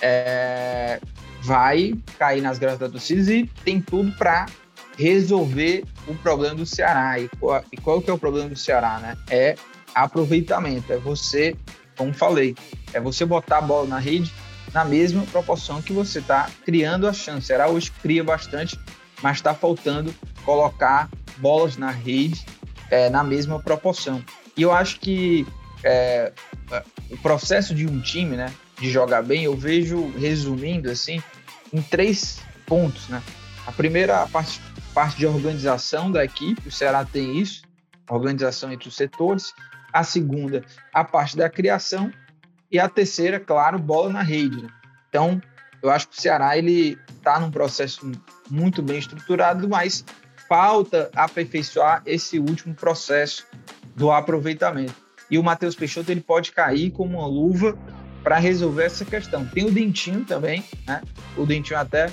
[0.00, 1.00] é,
[1.42, 4.46] vai cair nas graças da torcida e tem tudo para
[4.96, 7.18] resolver o problema do Ceará.
[7.18, 9.16] E qual, e qual que é o problema do Ceará, né?
[9.28, 9.56] É
[9.94, 11.56] aproveitamento, é você,
[11.96, 12.54] como falei,
[12.92, 14.32] é você botar a bola na rede
[14.72, 17.40] na mesma proporção que você está criando a chance.
[17.40, 18.78] O Ceará hoje cria bastante,
[19.22, 22.44] mas está faltando colocar bolas na rede
[22.90, 24.22] é, na mesma proporção.
[24.56, 25.46] E eu acho que
[25.82, 26.32] é,
[27.10, 31.22] o processo de um time, né, de jogar bem, eu vejo resumindo assim
[31.72, 33.22] em três pontos, né?
[33.66, 34.60] A primeira a parte,
[34.92, 37.62] parte de organização da equipe, o Ceará tem isso,
[38.10, 39.54] organização entre os setores.
[39.92, 42.10] A segunda, a parte da criação
[42.70, 44.62] e a terceira, claro, bola na rede.
[44.62, 44.68] Né?
[45.08, 45.40] Então,
[45.82, 48.10] eu acho que o Ceará ele está num processo
[48.50, 50.04] muito bem estruturado, mas
[50.52, 53.46] falta aperfeiçoar esse último processo
[53.96, 54.94] do aproveitamento.
[55.30, 57.74] E o Matheus Peixoto ele pode cair como uma luva
[58.22, 59.46] para resolver essa questão.
[59.46, 61.00] Tem o Dentinho também, né?
[61.38, 62.12] O Dentinho até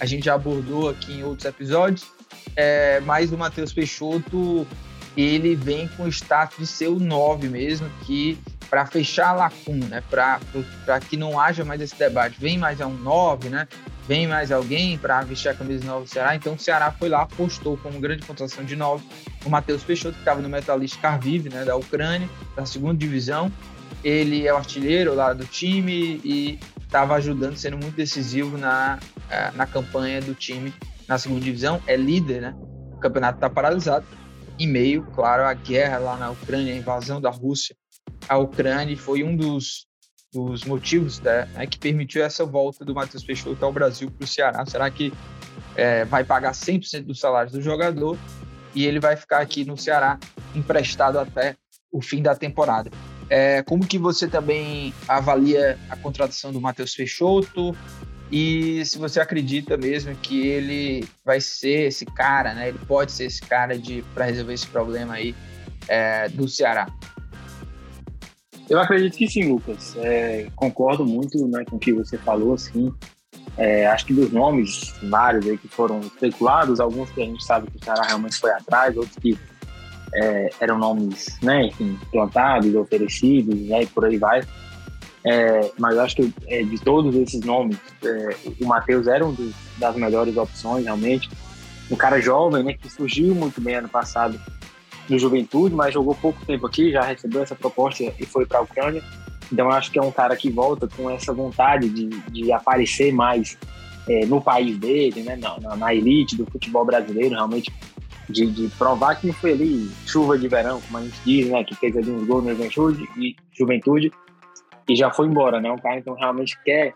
[0.00, 2.04] a gente já abordou aqui em outros episódios,
[2.56, 4.66] é, mas o Matheus Peixoto
[5.16, 8.36] ele vem com o status de ser o 9 mesmo, que
[8.68, 10.02] para fechar a lacuna, né?
[10.08, 10.40] Para
[11.00, 12.38] que não haja mais esse debate.
[12.40, 13.68] Vem mais um 9, né?
[14.06, 16.36] Vem mais alguém para vestir a camisa nova do Ceará.
[16.36, 19.04] Então o Ceará foi lá, apostou como grande contratação de 9
[19.44, 21.64] o Matheus Peixoto, que estava no Metalist Kharkiv, né?
[21.64, 23.50] Da Ucrânia, da segunda divisão.
[24.02, 28.98] Ele é o artilheiro lá do time e estava ajudando, sendo muito decisivo na,
[29.30, 30.72] eh, na campanha do time
[31.08, 31.80] na segunda divisão.
[31.86, 32.54] É líder, né?
[32.92, 34.06] O campeonato está paralisado.
[34.58, 37.76] Em meio, claro, à guerra lá na Ucrânia, a invasão da Rússia
[38.28, 39.86] à Ucrânia foi um dos,
[40.32, 44.64] dos motivos né, que permitiu essa volta do Matheus Peixoto ao Brasil para o Ceará.
[44.66, 45.12] Será que
[45.74, 48.18] é, vai pagar 100% do salário do jogador
[48.74, 50.18] e ele vai ficar aqui no Ceará
[50.54, 51.56] emprestado até
[51.90, 52.90] o fim da temporada?
[53.28, 57.76] É, como que você também avalia a contratação do Matheus Peixoto
[58.30, 62.68] e se você acredita mesmo que ele vai ser esse cara, né?
[62.68, 63.74] Ele pode ser esse cara
[64.14, 65.34] para resolver esse problema aí
[65.88, 66.86] é, do Ceará?
[68.68, 69.94] Eu acredito que sim, Lucas.
[69.98, 72.92] É, concordo muito né, com o que você falou, assim.
[73.56, 77.70] É, acho que dos nomes vários aí que foram especulados, alguns que a gente sabe
[77.70, 79.38] que o Ceará realmente foi atrás, outros que
[80.14, 84.42] é, eram nomes, né, enfim, plantados, oferecidos, né, e por aí vai.
[85.24, 89.54] É, mas acho que é, de todos esses nomes, é, o Matheus era um dos,
[89.78, 91.28] das melhores opções, realmente.
[91.90, 94.40] Um cara jovem, né, que surgiu muito bem ano passado
[95.08, 98.62] no Juventude, mas jogou pouco tempo aqui, já recebeu essa proposta e foi para a
[98.62, 99.02] Ucrânia.
[99.52, 103.56] Então acho que é um cara que volta com essa vontade de, de aparecer mais
[104.08, 107.72] é, no país dele, né, na, na, elite do futebol brasileiro, realmente
[108.28, 111.64] de, de, provar que não foi ali chuva de verão, como a gente diz, né,
[111.64, 114.12] que fez ali uns gols no Juventude e, Juventude
[114.88, 115.70] e já foi embora, né?
[115.70, 116.94] Um cara então realmente quer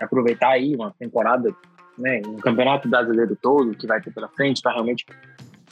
[0.00, 1.54] aproveitar aí uma temporada,
[1.98, 5.04] né, um campeonato brasileiro todo que vai ter pela frente para realmente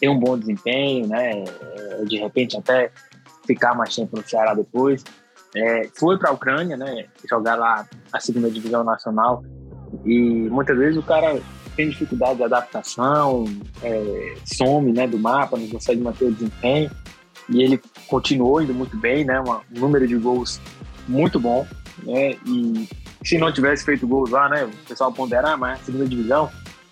[0.00, 1.44] ter um bom desempenho, né?
[1.44, 2.90] É, de repente até
[3.46, 5.04] ficar mais tempo no Ceará depois.
[5.54, 7.06] É, foi para a Ucrânia, né?
[7.28, 9.42] Jogar lá a segunda divisão nacional
[10.04, 11.40] e muitas vezes o cara
[11.76, 13.44] tem dificuldade de adaptação,
[13.82, 16.90] é, some, né, do mapa, não consegue manter o desempenho
[17.48, 19.40] e ele continuou indo muito bem, né?
[19.40, 20.60] Um número de gols
[21.08, 21.66] muito bom,
[22.04, 22.36] né?
[22.46, 22.88] E
[23.24, 24.64] se não tivesse feito gols lá, né?
[24.64, 26.50] O pessoal ponderar, mas a segunda divisão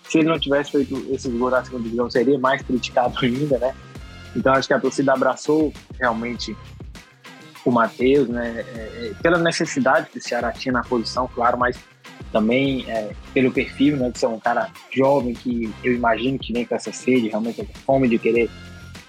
[0.09, 3.75] se ele não tivesse feito esses gols na segunda divisão, seria mais criticado ainda, né?
[4.35, 6.55] Então acho que a torcida abraçou realmente
[7.63, 8.65] o Matheus, né?
[8.75, 11.77] É, é, pela necessidade que o Ceará tinha na posição, claro, mas
[12.31, 14.09] também é, pelo perfil, né?
[14.09, 17.79] De ser um cara jovem que eu imagino que vem com essa sede, realmente essa
[17.85, 18.49] fome de querer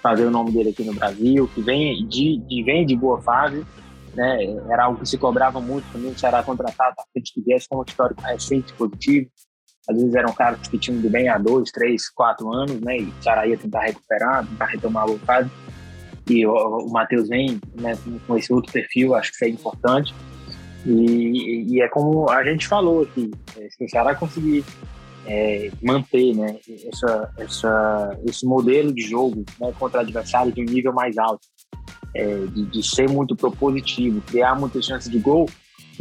[0.01, 3.65] fazer o nome dele aqui no Brasil, que vem de, de, vem de boa fase,
[4.13, 4.37] né?
[4.69, 7.79] Era algo que se cobrava muito também o Ceará contratar a frente que viesse com
[7.79, 9.29] um histórico recente positivo.
[9.91, 12.99] Às vezes eram caras que tinham ido bem há dois, três, quatro anos, né?
[12.99, 15.49] E o Ceará ia tentar recuperar, tentar retomar a fase.
[16.29, 20.13] E o, o Matheus vem né, com esse outro perfil, acho que isso é importante.
[20.85, 24.63] E, e é como a gente falou aqui, é, se o Ceará conseguir
[25.25, 26.57] é, manter né,
[26.91, 31.45] essa, essa, esse modelo de jogo né, contra adversários de um nível mais alto,
[32.15, 35.47] é, de, de, ser muito propositivo, criar muitas chances de gol,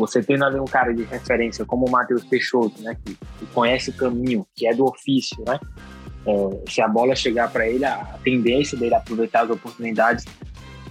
[0.00, 3.90] você tendo ali um cara de referência como o Matheus Peixoto, né, que, que, conhece
[3.90, 5.58] o caminho, que é do ofício, né,
[6.26, 10.24] é, se a bola chegar para ele, a tendência dele aproveitar as oportunidades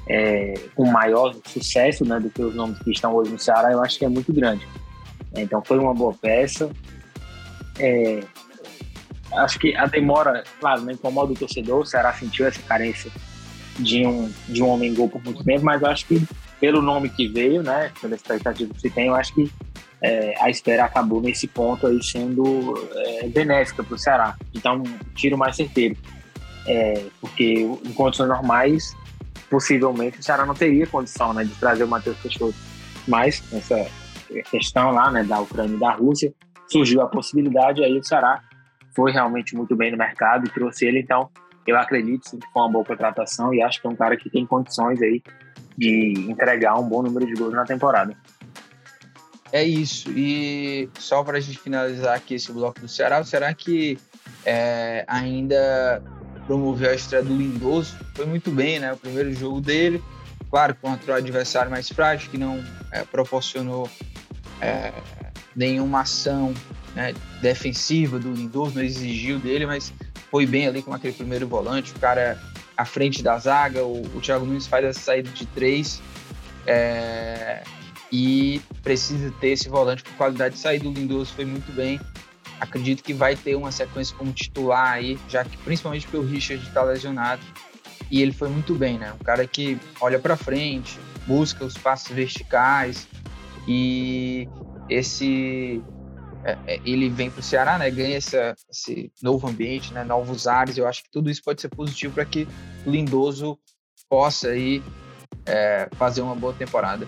[0.08, 3.84] é, com maior sucesso né, do que os nomes que estão hoje no Ceará, eu
[3.84, 4.68] acho que é muito grande.
[5.36, 6.72] Então foi uma boa peça.
[7.78, 8.24] É,
[9.34, 13.12] acho que a demora, claro, não incomoda o torcedor, o Ceará sentiu essa carência
[13.78, 16.22] de um, de um homem gol por muito tempo, mas acho que
[16.60, 19.52] pelo nome que veio, né, pela expectativa que se tem, eu acho que
[20.02, 24.84] é, a espera acabou nesse ponto aí sendo é, benéfica para o Ceará, então
[25.16, 25.98] tiro mais certeiro,
[26.68, 28.96] é, porque em condições normais,
[29.50, 32.56] possivelmente o Ceará não teria condição né, de trazer o Matheus Peixoto,
[33.08, 33.88] mas essa
[34.52, 36.34] questão lá né, da Ucrânia e da Rússia
[36.68, 38.42] surgiu a possibilidade, aí o Ceará
[38.96, 41.30] foi realmente muito bem no mercado e trouxe ele, então
[41.66, 44.30] eu acredito sim, que foi uma boa contratação e acho que é um cara que
[44.30, 45.22] tem condições aí
[45.80, 48.16] de entregar um bom número de gols na temporada.
[49.52, 50.12] É isso.
[50.12, 53.98] E só para a gente finalizar aqui esse bloco do Ceará, o Ceará que
[54.46, 56.04] é, ainda
[56.46, 58.92] promoveu a estreia do Lindoso, foi muito bem, né?
[58.92, 60.04] O primeiro jogo dele,
[60.52, 63.90] claro, contra o adversário mais frágil, que não é, proporcionou
[64.60, 64.92] é,
[65.56, 66.54] nenhuma ação
[66.96, 69.94] né, defensiva do Lindoso, não exigiu dele, mas
[70.30, 71.92] foi bem ali com aquele primeiro volante.
[71.92, 72.38] O cara
[72.80, 73.84] à frente da zaga.
[73.84, 76.02] O, o Thiago Nunes faz essa saída de três
[76.66, 77.62] é,
[78.10, 80.88] e precisa ter esse volante com qualidade de saída.
[80.88, 82.00] O Lindoso foi muito bem.
[82.58, 86.66] Acredito que vai ter uma sequência como titular aí, já que principalmente porque o Richard
[86.66, 87.42] está lesionado.
[88.10, 89.14] E ele foi muito bem, né?
[89.14, 93.08] Um cara que olha para frente, busca os passos verticais
[93.68, 94.48] e
[94.90, 95.84] esse
[96.86, 100.78] ele vem para o Ceará, né, ganha essa, esse novo ambiente, né, novos ares.
[100.78, 102.48] Eu acho que tudo isso pode ser positivo para que
[102.86, 103.58] o Lindoso
[104.10, 104.82] possa aí
[105.46, 107.08] é, fazer uma boa temporada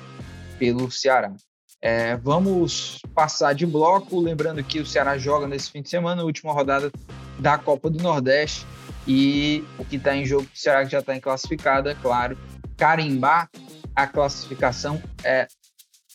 [0.60, 1.34] pelo Ceará.
[1.82, 6.26] É, vamos passar de bloco, lembrando que o Ceará joga nesse fim de semana, a
[6.26, 6.92] última rodada
[7.40, 8.68] da Copa do Nordeste,
[9.08, 12.38] e o que está em jogo, o Ceará já está em classificado, é claro,
[12.78, 13.50] carimbar
[13.96, 15.48] a classificação é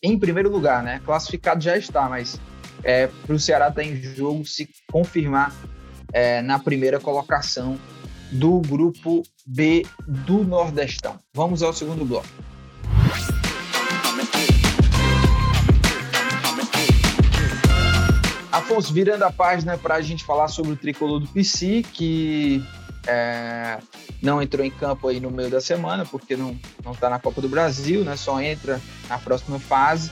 [0.03, 1.01] em primeiro lugar, né?
[1.05, 2.39] Classificado já está, mas
[2.87, 5.53] é, para o Ceará estar tá em jogo se confirmar
[6.13, 7.77] é, na primeira colocação
[8.31, 11.19] do grupo B do Nordestão.
[11.35, 12.29] Vamos ao segundo bloco.
[18.53, 22.65] Afonso, virando a página para a gente falar sobre o tricolor do PC, que
[23.07, 23.79] é,
[24.23, 26.57] não entrou em campo aí no meio da semana, porque não
[26.93, 28.17] está na Copa do Brasil, né?
[28.17, 30.11] Só entra na próxima fase,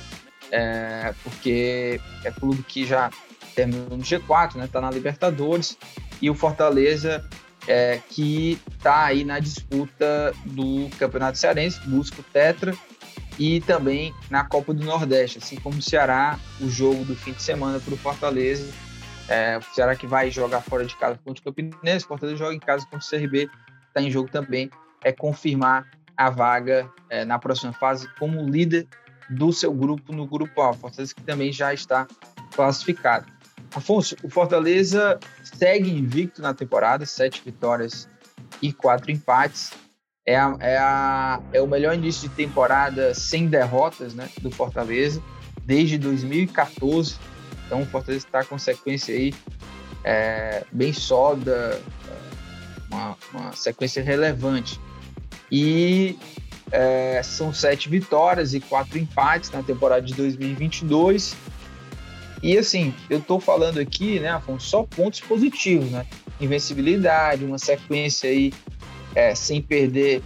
[0.55, 3.11] é, porque é clube que já
[3.57, 4.67] terminou no G4, né?
[4.67, 5.77] Está na Libertadores.
[6.23, 7.29] E o Fortaleza
[7.67, 12.73] é, que está aí na disputa do Campeonato Cearense, busca o Tetra.
[13.37, 17.43] E também na Copa do Nordeste, assim como o Ceará, o jogo do fim de
[17.43, 18.73] semana para o Fortaleza.
[19.29, 22.55] É, o Ceará que vai jogar fora de casa contra o Campinense, o Fortaleza joga
[22.55, 23.51] em casa contra o CRB,
[23.89, 24.71] está em jogo também,
[25.03, 25.85] é confirmar
[26.17, 28.87] a vaga é, na próxima fase como líder
[29.31, 30.73] do seu grupo no grupo A.
[30.73, 32.07] Fortaleza que também já está
[32.55, 33.27] classificado.
[33.75, 38.09] Afonso, o Fortaleza segue invicto na temporada, sete vitórias
[38.63, 39.73] e quatro empates.
[40.27, 45.23] É, a, é, a, é o melhor início de temporada sem derrotas né, do Fortaleza
[45.67, 47.17] desde 2014
[47.67, 49.35] então o Fortaleza está com sequência aí
[50.05, 51.81] é, bem sólida,
[52.91, 54.79] uma, uma, sequência relevante.
[55.51, 56.19] E
[56.75, 61.37] é, são sete vitórias e quatro empates na temporada de 2022.
[62.43, 66.05] E assim, eu estou falando aqui, né, Afonso, só pontos positivos, né?
[66.41, 68.53] Invencibilidade, uma sequência aí
[69.15, 70.21] é, sem perder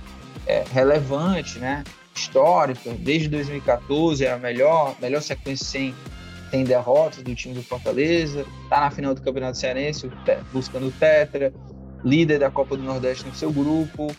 [0.46, 1.84] é, relevante, né?
[2.16, 5.94] Histórica, desde 2014 é a melhor, melhor sequência sem
[6.50, 10.10] tem derrotas do time do Fortaleza, está na final do Campeonato Cearense,
[10.50, 11.52] buscando o Tetra,
[12.02, 14.10] líder da Copa do Nordeste no seu grupo.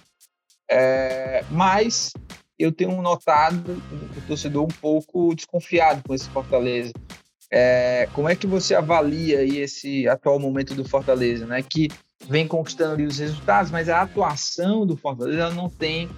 [0.70, 2.14] É, mas
[2.58, 3.82] eu tenho notado
[4.18, 6.92] o torcedor um pouco desconfiado com esse Fortaleza.
[7.52, 11.64] É, como é que você avalia aí esse atual momento do Fortaleza, né?
[11.64, 11.88] Que
[12.28, 16.10] vem conquistando os resultados, mas a atuação do Fortaleza não tem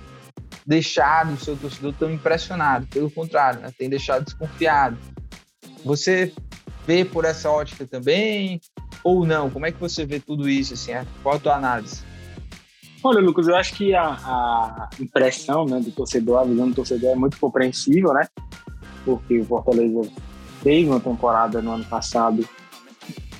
[0.65, 2.87] deixado o seu torcedor tão impressionado.
[2.87, 3.71] Pelo contrário, né?
[3.77, 4.97] tem deixado desconfiado.
[5.85, 6.33] Você
[6.85, 8.59] vê por essa ótica também
[9.03, 9.49] ou não?
[9.49, 10.73] Como é que você vê tudo isso?
[10.73, 10.91] Assim?
[11.23, 12.03] Qual a tua análise?
[13.03, 17.11] Olha, Lucas, eu acho que a, a impressão né, do torcedor, a visão do torcedor
[17.11, 18.27] é muito compreensível, né?
[19.03, 20.01] Porque o Fortaleza
[20.61, 22.47] fez uma temporada no ano passado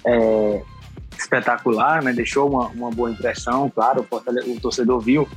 [0.04, 0.64] é,
[1.16, 2.12] espetacular, né?
[2.12, 5.28] Deixou uma, uma boa impressão, claro, o, o, torcedor viu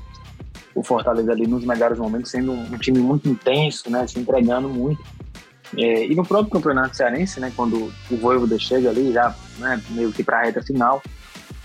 [0.74, 4.06] o Fortaleza ali nos melhores momentos sendo um, um time muito intenso, né?
[4.06, 5.02] Se entregando muito.
[5.76, 10.12] É, e no próprio campeonato cearense, né, quando o Voivoda chega ali, já né, meio
[10.12, 11.02] que para a reta final,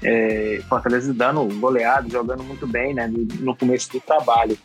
[0.04, 4.58] é, Fortaleza dando goleado, jogando muito bem né, no começo do trabalho.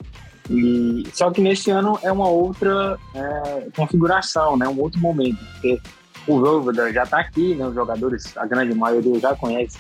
[0.51, 5.81] E, só que nesse ano é uma outra é, configuração, né, um outro momento, porque
[6.27, 9.79] o Voivoda já está aqui, né, os jogadores, a grande maioria já conhece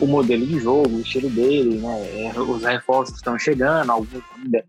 [0.00, 4.64] o modelo de jogo, o estilo dele, né, é, os reforços estão chegando, alguns ainda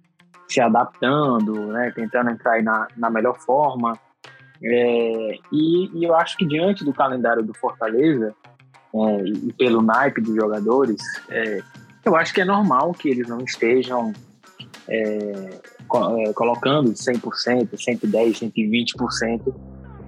[0.47, 3.97] se adaptando, né, tentando entrar na, na melhor forma.
[4.63, 8.35] É, e, e, eu acho que diante do calendário do Fortaleza
[8.95, 11.61] é, e pelo naipe dos jogadores, é,
[12.05, 14.13] eu acho que é normal que eles não estejam
[14.87, 15.59] é,
[16.27, 19.53] é, colocando 100%, 110%, 120%,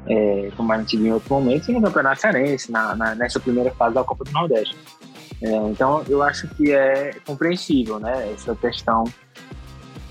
[0.07, 3.71] é, como a gente viu em outros momentos, no Campeonato Cearense, na, na, nessa primeira
[3.71, 4.77] fase da Copa do Nordeste.
[5.41, 9.03] É, então, eu acho que é compreensível né, essa questão,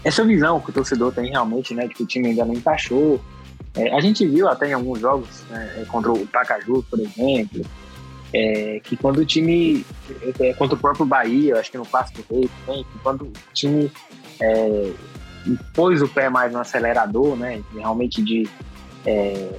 [0.03, 3.21] essa visão que o torcedor tem realmente, né, de que o time ainda não encaixou,
[3.77, 7.65] é, a gente viu até em alguns jogos, né, contra o Pacaju, por exemplo,
[8.35, 9.87] é, que quando o time,
[10.41, 13.33] é, contra o próprio Bahia, acho que no Passo do Rei também, que quando o
[13.53, 13.91] time
[14.43, 14.93] é,
[15.73, 18.49] pôs o pé mais no acelerador, né, realmente de
[19.07, 19.51] é,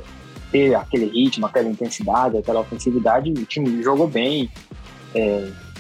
[0.52, 4.52] ter aquele ritmo, aquela intensidade, aquela ofensividade, o time jogou bem,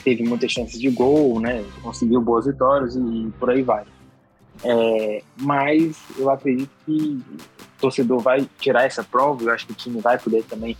[0.03, 3.83] teve muitas chances de gol, né, conseguiu boas vitórias e por aí vai.
[4.63, 9.75] É, mas eu acredito que o torcedor vai tirar essa prova, eu acho que o
[9.75, 10.77] time vai poder também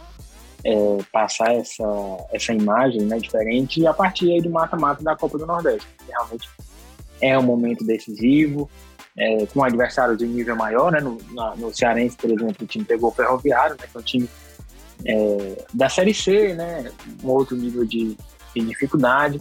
[0.66, 1.86] é, passar essa,
[2.34, 5.88] essa imagem né, diferente e a partir aí do mata-mata da Copa do Nordeste.
[6.10, 6.50] Realmente
[7.22, 8.70] é um momento decisivo,
[9.16, 11.00] é, com adversários de nível maior, né?
[11.00, 13.88] No, na, no Cearense, por exemplo, o time pegou o Ferroviário, né?
[13.90, 14.30] Que é um time
[15.06, 16.92] é, da Série C, né?
[17.24, 18.18] Um outro nível de,
[18.54, 19.40] de dificuldade.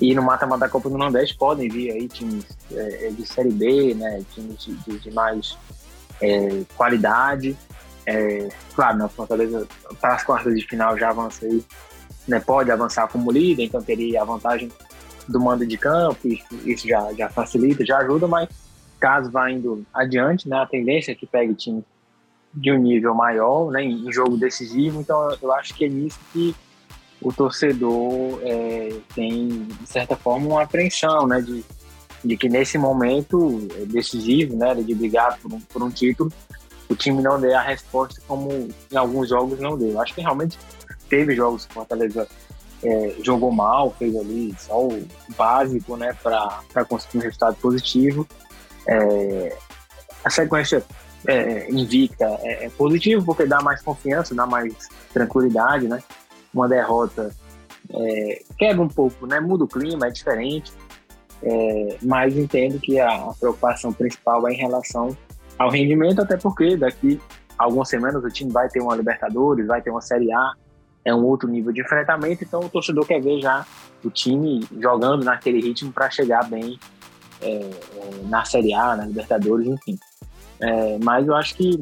[0.00, 3.94] E no mata-mata da Copa do Nordeste podem vir aí times é, de Série B,
[3.94, 4.24] né?
[4.34, 5.56] Times de, de, mais
[6.20, 7.56] é, qualidade.
[8.06, 9.66] É, claro, na Fortaleza,
[10.00, 11.64] para as quartas de final já avança aí,
[12.26, 12.38] né?
[12.38, 14.70] Pode avançar como líder, então teria a vantagem
[15.26, 18.48] do mando de campo, isso, isso já, já facilita, já ajuda, mas
[19.00, 20.56] caso vá indo adiante, né?
[20.56, 21.84] A tendência é que pegue time
[22.54, 23.82] de um nível maior, né?
[23.82, 26.54] Em, jogo decisivo, então eu acho que é nisso que
[27.20, 31.40] o torcedor é, tem, de certa forma, uma apreensão, né?
[31.40, 31.64] De,
[32.24, 34.74] de que nesse momento decisivo, né?
[34.76, 36.32] De brigar por um, por um título,
[36.88, 40.00] o time não dê a resposta como em alguns jogos não deu.
[40.00, 40.58] Acho que realmente
[41.08, 42.28] teve jogos que o Fortaleza
[42.82, 45.06] é, jogou mal, fez ali só o
[45.36, 48.26] básico, né, para conseguir um resultado positivo.
[48.86, 49.56] É,
[50.24, 50.84] a sequência
[51.26, 54.72] é, invicta é, é positivo porque dá mais confiança, dá mais
[55.12, 56.02] tranquilidade, né?
[56.54, 57.34] Uma derrota
[57.90, 59.40] é, quebra um pouco, né?
[59.40, 60.72] Muda o clima, é diferente.
[61.42, 65.16] É, mas entendo que a preocupação principal é em relação
[65.58, 67.20] ao rendimento, até porque daqui
[67.58, 70.52] algumas semanas o time vai ter uma Libertadores, vai ter uma Série A,
[71.04, 73.64] é um outro nível de enfrentamento, então o torcedor quer ver já
[74.04, 76.78] o time jogando naquele ritmo para chegar bem
[77.40, 77.70] é, é,
[78.28, 79.98] na Série A, na Libertadores, enfim.
[80.60, 81.80] É, mas eu acho que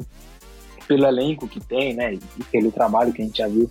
[0.87, 3.69] pelo elenco que tem, né, e pelo trabalho que a gente já viu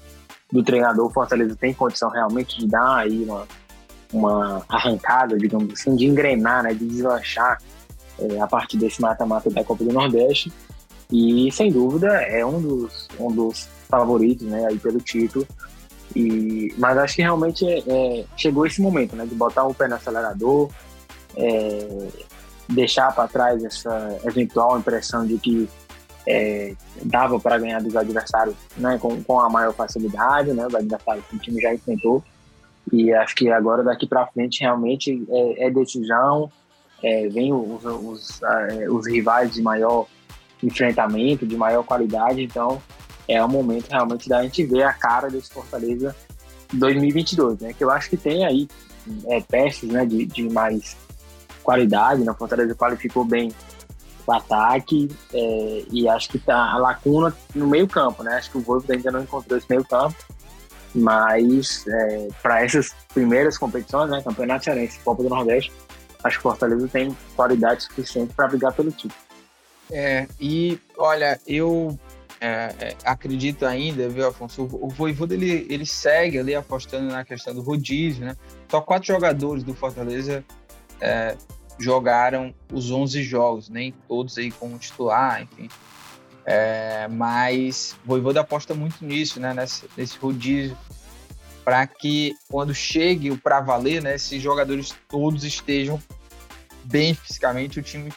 [0.51, 3.47] do treinador, o Fortaleza tem condição realmente de dar aí uma,
[4.13, 7.61] uma arrancada, digamos assim, de engrenar, né, de deslanchar
[8.19, 10.53] é, a partir desse mata-mata da Copa do Nordeste.
[11.11, 15.47] E sem dúvida é um dos, um dos favoritos, né, aí pelo título.
[16.15, 19.89] E, mas acho que realmente é, é, chegou esse momento, né, de botar o pé
[19.89, 20.71] no acelerador,
[21.37, 22.09] é,
[22.69, 25.69] deixar para trás essa eventual impressão de que
[26.27, 31.25] é, dava para ganhar dos adversários né, com, com a maior facilidade, né, os adversários
[31.27, 32.23] que o time já enfrentou.
[32.93, 36.51] E acho que agora, daqui para frente, realmente é, é decisão,
[37.05, 40.07] é, vem os, os, é, os rivais de maior
[40.63, 42.83] enfrentamento, de maior qualidade, então
[43.29, 46.17] é o momento realmente da gente ver a cara desse Fortaleza
[46.73, 47.75] 2022, né?
[47.75, 48.67] Que eu acho que tem aí
[49.27, 50.97] é, peças né, de, de mais
[51.63, 52.33] qualidade, né?
[52.33, 53.53] O Fortaleza qualificou bem
[54.27, 58.37] o ataque é, e acho que tá a lacuna no meio campo, né?
[58.37, 60.17] Acho que o Voivoda ainda não encontrou esse meio campo,
[60.95, 64.23] mas é, para essas primeiras competições, né?
[64.23, 65.71] Campeonato Cearense, Copa do Nordeste,
[66.25, 69.15] acho que Fortaleza tem qualidade suficiente para brigar pelo título.
[69.91, 71.99] É, e olha, eu
[72.41, 74.63] é, é, acredito ainda, viu, Afonso?
[74.73, 78.37] O, Voivoda ele, ele segue ali apostando na questão do rodízio, né?
[78.69, 80.45] Só quatro jogadores do Fortaleza
[81.01, 81.37] é,
[81.79, 85.69] jogaram os 11 jogos, nem todos aí como titular, enfim.
[86.47, 89.55] É, mas o Voivoda aposta muito nisso, né?
[89.55, 90.77] Nesse, nesse rodízio,
[91.65, 94.17] para que quando chegue o para valer, né?
[94.17, 96.01] Esses jogadores todos estejam
[96.85, 98.13] bem fisicamente, o time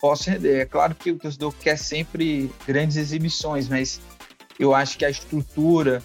[0.00, 0.60] possa render.
[0.60, 4.00] É claro que o torcedor quer sempre grandes exibições, mas
[4.58, 6.02] eu acho que a estrutura,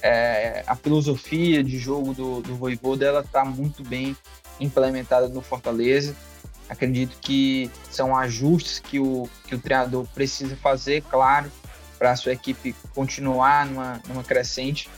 [0.00, 4.16] é, a filosofia de jogo do, do Voivoda, ela está muito bem
[4.60, 6.14] implementada no Fortaleza.
[6.68, 11.50] Acredito que são ajustes que o, que o treinador precisa fazer, claro,
[11.98, 14.88] para a sua equipe continuar numa, numa crescente,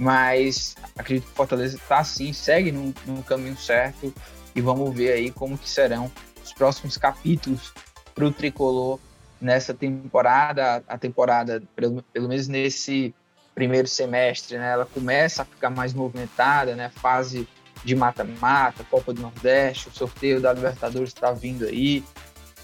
[0.00, 4.12] mas acredito que o Fortaleza está sim, segue no, no caminho certo.
[4.56, 6.10] E vamos ver aí como que serão
[6.42, 7.72] os próximos capítulos
[8.14, 8.98] para o Tricolor
[9.38, 13.14] nessa temporada, a temporada, pelo, pelo menos nesse
[13.54, 17.46] primeiro semestre, né, ela começa a ficar mais movimentada, né, fase
[17.84, 22.04] de mata-mata, Copa do Nordeste, o sorteio da Libertadores está vindo aí,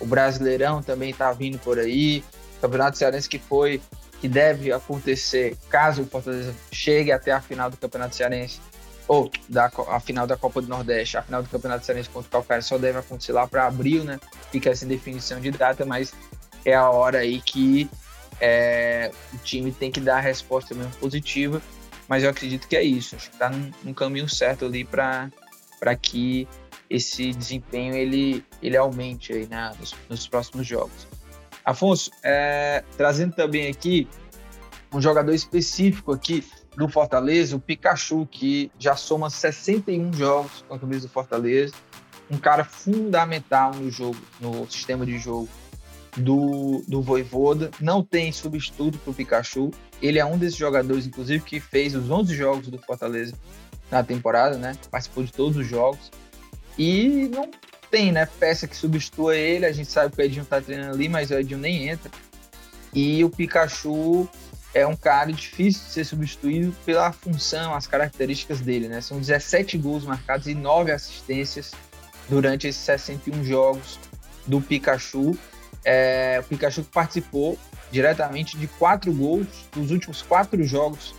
[0.00, 2.24] o Brasileirão também está vindo por aí,
[2.58, 3.80] o Campeonato Cearense que foi,
[4.20, 8.60] que deve acontecer caso o Fortaleza chegue até a final do Campeonato Cearense,
[9.08, 12.32] ou da, a final da Copa do Nordeste, a final do Campeonato Cearense contra o
[12.32, 14.18] Calcaia só deve acontecer lá para abril, né?
[14.50, 16.12] Fica essa definição de data, mas
[16.64, 17.88] é a hora aí que
[18.40, 21.62] é, o time tem que dar a resposta mesmo positiva
[22.08, 23.16] mas eu acredito que é isso.
[23.16, 25.30] Acho que está num, num, caminho certo ali para
[26.00, 26.48] que
[26.88, 31.06] esse desempenho ele, ele aumente aí né, nos, nos próximos jogos.
[31.66, 34.08] Afonso, é, trazendo também aqui
[34.92, 36.44] um jogador específico aqui
[36.76, 41.74] do Fortaleza, o Pikachu, que já soma 61 jogos com a camisa do Fortaleza,
[42.30, 45.48] um cara fundamental no jogo, no sistema de jogo
[46.16, 49.72] do, do Voivoda, não tem substituto para o Pikachu.
[50.00, 53.34] Ele é um desses jogadores, inclusive, que fez os 11 jogos do Fortaleza
[53.90, 54.76] na temporada, né?
[54.88, 56.10] Participou de todos os jogos.
[56.78, 57.50] E não,
[57.90, 61.08] tem, né, peça que substitua ele, a gente sabe que o Edinho tá treinando ali,
[61.08, 62.10] mas o Edinho nem entra.
[62.92, 64.28] E o Pikachu
[64.72, 69.00] é um cara difícil de ser substituído pela função, as características dele, né?
[69.00, 71.72] São 17 gols marcados e 9 assistências
[72.28, 73.98] durante esses 61 jogos
[74.46, 75.36] do Pikachu.
[75.84, 77.58] É, o Pikachu participou
[77.90, 81.14] diretamente de quatro gols dos últimos quatro jogos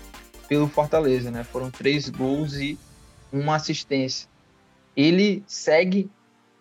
[0.47, 1.43] pelo Fortaleza, né?
[1.43, 2.77] Foram três gols e
[3.31, 4.27] uma assistência.
[4.95, 6.09] Ele segue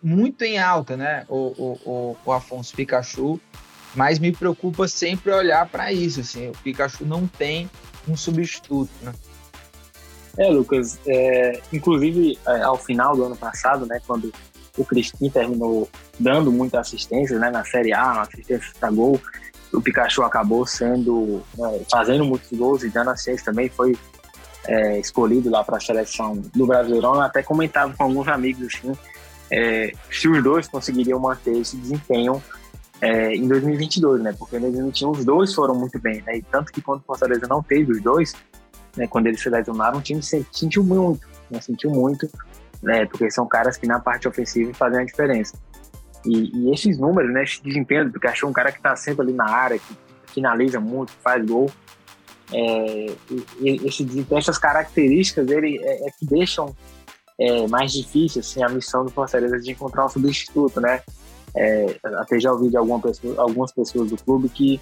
[0.07, 1.25] muito em alta, né?
[1.27, 3.39] O, o, o, Afonso Pikachu,
[3.93, 6.21] mas me preocupa sempre olhar para isso.
[6.21, 7.69] Assim, o Pikachu não tem
[8.07, 9.13] um substituto, né?
[10.37, 14.31] É, Lucas, é, inclusive é, ao final do ano passado, né, quando
[14.77, 15.89] o Cristin terminou
[16.19, 19.19] dando muita assistência né, na Série A, assistência para gol,
[19.73, 23.97] o Pikachu acabou sendo né, fazendo muitos gols e dando assistência também foi
[24.67, 27.15] é, escolhido lá para a seleção do Brasileirão.
[27.15, 28.95] Eu até comentava com alguns amigos assim,
[29.51, 32.41] é, se os dois conseguiriam manter esse desempenho
[33.01, 34.35] é, em 2022, né?
[34.37, 36.37] Porque em 2021 os dois foram muito bem, né?
[36.37, 38.33] E tanto que quando o Fortaleza não teve os dois,
[38.95, 41.61] né, quando eles se lesionaram, o time sentiu muito, né?
[41.61, 42.27] Sentiu muito,
[42.81, 43.05] né?
[43.05, 45.57] Porque são caras que na parte ofensiva fazem a diferença.
[46.25, 47.43] E, e esses números, né?
[47.43, 49.95] Esse desempenho do Pikachu, um cara que está sempre ali na área, que
[50.33, 51.69] finaliza muito, faz gol.
[52.51, 53.07] É,
[53.61, 56.73] esse essas características ele é, é que deixam
[57.39, 61.01] é, mais difícil assim, a missão do Fortaleza de encontrar um substituto, né?
[61.55, 64.79] É, até já ouvi de alguma pessoa, algumas pessoas do clube que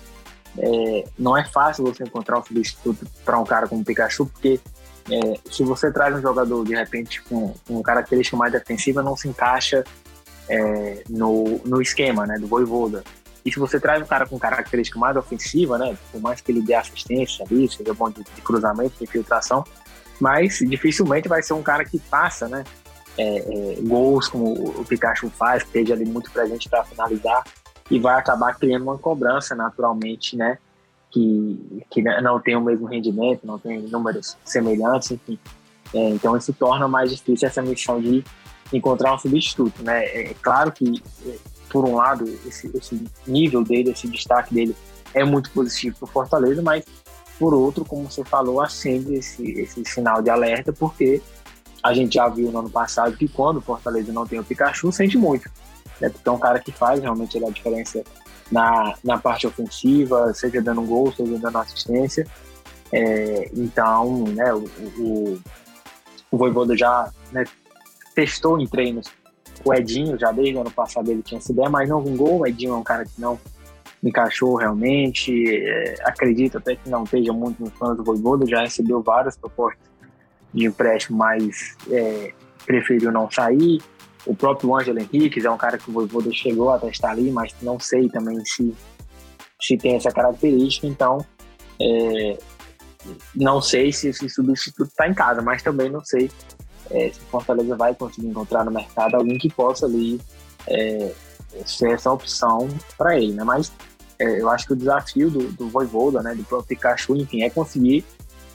[0.58, 4.60] é, não é fácil você encontrar um substituto para um cara como o Pikachu, porque
[5.10, 9.28] é, se você traz um jogador de repente com, com característica mais defensiva, não se
[9.28, 9.84] encaixa
[10.50, 13.04] é, no, no esquema né, do Voivoda.
[13.46, 16.62] E se você traz um cara com característica mais ofensiva, né, por mais que ele
[16.62, 19.64] dê assistência ali, seja bom de, de cruzamento, de infiltração,
[20.20, 22.64] mas dificilmente vai ser um cara que passa, né?
[23.18, 27.44] É, é, gols como o Pikachu faz, que esteja ali muito presente para finalizar
[27.90, 30.58] e vai acabar criando uma cobrança naturalmente, né?
[31.12, 35.40] Que, que não tem o mesmo rendimento, não tem números semelhantes, enfim.
[35.94, 38.24] É, então isso torna mais difícil essa missão de
[38.74, 40.04] encontrar um substituto, né?
[40.06, 41.36] É, é claro que, é,
[41.70, 44.76] por um lado, esse, esse nível dele, esse destaque dele
[45.14, 46.84] é muito positivo para o Fortaleza, mas
[47.40, 51.22] por outro, como você falou, acende esse, esse sinal de alerta, porque
[51.84, 54.92] a gente já viu no ano passado que quando o Fortaleza não tem o Pikachu,
[54.92, 55.50] sente muito.
[56.00, 56.10] Né?
[56.10, 58.04] Porque é um cara que faz realmente a diferença
[58.52, 62.26] na, na parte ofensiva, seja dando um gol, seja dando assistência.
[62.92, 64.64] É, então, né, o,
[64.98, 65.40] o,
[66.32, 67.44] o Voivoda já né,
[68.14, 69.08] testou em treinos
[69.64, 72.40] o Edinho, já desde o ano passado ele tinha essa ideia, mas não vingou.
[72.40, 73.40] O Edinho é um cara que não
[74.08, 75.32] encaixou realmente.
[75.48, 79.84] É, acredito até que não esteja muito nos planos do Voivoda, já recebeu várias propostas
[80.54, 82.32] de empréstimo, mas é,
[82.66, 83.82] preferiu não sair.
[84.26, 87.54] O próprio Ângelo Henrique é um cara que o Voivoda chegou a testar ali, mas
[87.62, 88.74] não sei também se,
[89.62, 91.24] se tem essa característica, então
[91.80, 92.38] é,
[93.36, 96.32] não sei se esse substituto está em casa, mas também não sei
[96.90, 100.20] é, se o Fortaleza vai conseguir encontrar no mercado alguém que possa ali
[100.68, 101.12] é,
[101.66, 103.44] ser essa opção para ele, né?
[103.44, 103.72] Mas
[104.20, 107.50] é, eu acho que o desafio do, do Voivoda, né, do próprio Pikachu, enfim, é
[107.50, 108.06] conseguir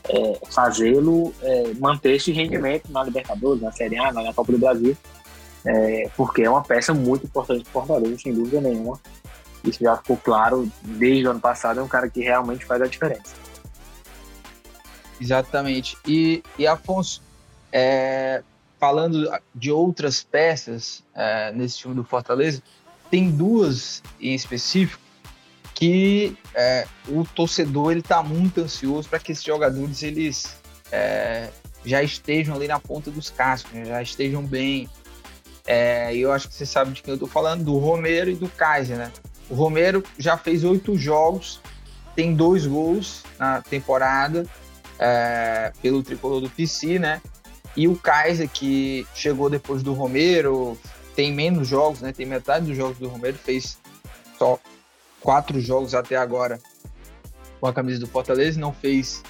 [0.09, 4.97] é, fazê-lo é, manter esse rendimento na Libertadores, na Série A, na Copa do Brasil,
[5.65, 8.99] é, porque é uma peça muito importante para Fortaleza, sem dúvida nenhuma.
[9.63, 12.87] Isso já ficou claro desde o ano passado, é um cara que realmente faz a
[12.87, 13.35] diferença.
[15.21, 15.99] Exatamente.
[16.07, 17.23] E, e Afonso,
[17.71, 18.43] é,
[18.79, 22.63] falando de outras peças é, nesse time do Fortaleza,
[23.11, 25.10] tem duas em específico
[25.81, 30.55] que é, o torcedor ele está muito ansioso para que esses jogadores eles
[30.93, 31.49] é,
[31.87, 33.87] já estejam ali na ponta dos cascos, né?
[33.87, 34.91] já estejam bem.
[35.67, 38.47] É, eu acho que você sabe de quem eu estou falando, do Romero e do
[38.47, 39.11] Kaiser, né?
[39.49, 41.63] O Romero já fez oito jogos,
[42.15, 44.47] tem dois gols na temporada
[44.99, 47.23] é, pelo tricolor do PC, né?
[47.75, 50.79] E o Kaiser, que chegou depois do Romero,
[51.17, 52.13] tem menos jogos, né?
[52.13, 53.79] Tem metade dos jogos do Romero, fez
[54.39, 54.59] só
[55.21, 56.59] quatro jogos até agora
[57.61, 59.23] com a camisa do Fortaleza, não fez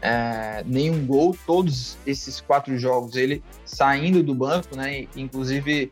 [0.00, 1.36] é, nenhum gol.
[1.46, 5.06] Todos esses quatro jogos ele saindo do banco, né?
[5.14, 5.90] Inclusive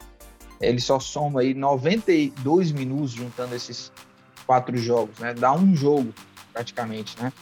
[0.61, 3.93] ele só soma aí 92 minutos juntando esses
[4.47, 5.34] quatro jogos, né?
[5.34, 6.12] Dá um jogo
[6.53, 7.32] praticamente, né?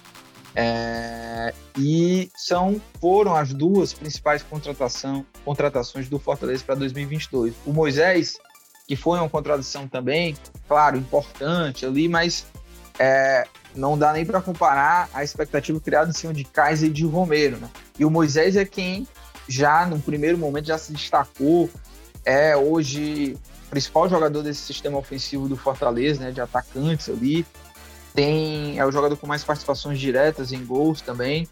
[0.57, 7.55] É, e são foram as duas principais contratação, contratações do Fortaleza para 2022.
[7.66, 8.38] O Moisés
[8.87, 10.37] que foi uma contradição também,
[10.68, 12.47] claro, importante ali, mas
[12.99, 17.05] é, não dá nem para comparar a expectativa criada em cima de Kaiser e de
[17.05, 17.57] Romero.
[17.57, 17.68] Né?
[17.99, 19.07] E o Moisés é quem
[19.49, 21.68] já no primeiro momento já se destacou
[22.24, 23.37] é hoje
[23.68, 27.45] principal jogador desse sistema ofensivo do Fortaleza, né, de atacantes ali.
[28.14, 31.49] Tem, é o jogador com mais participações diretas em gols também.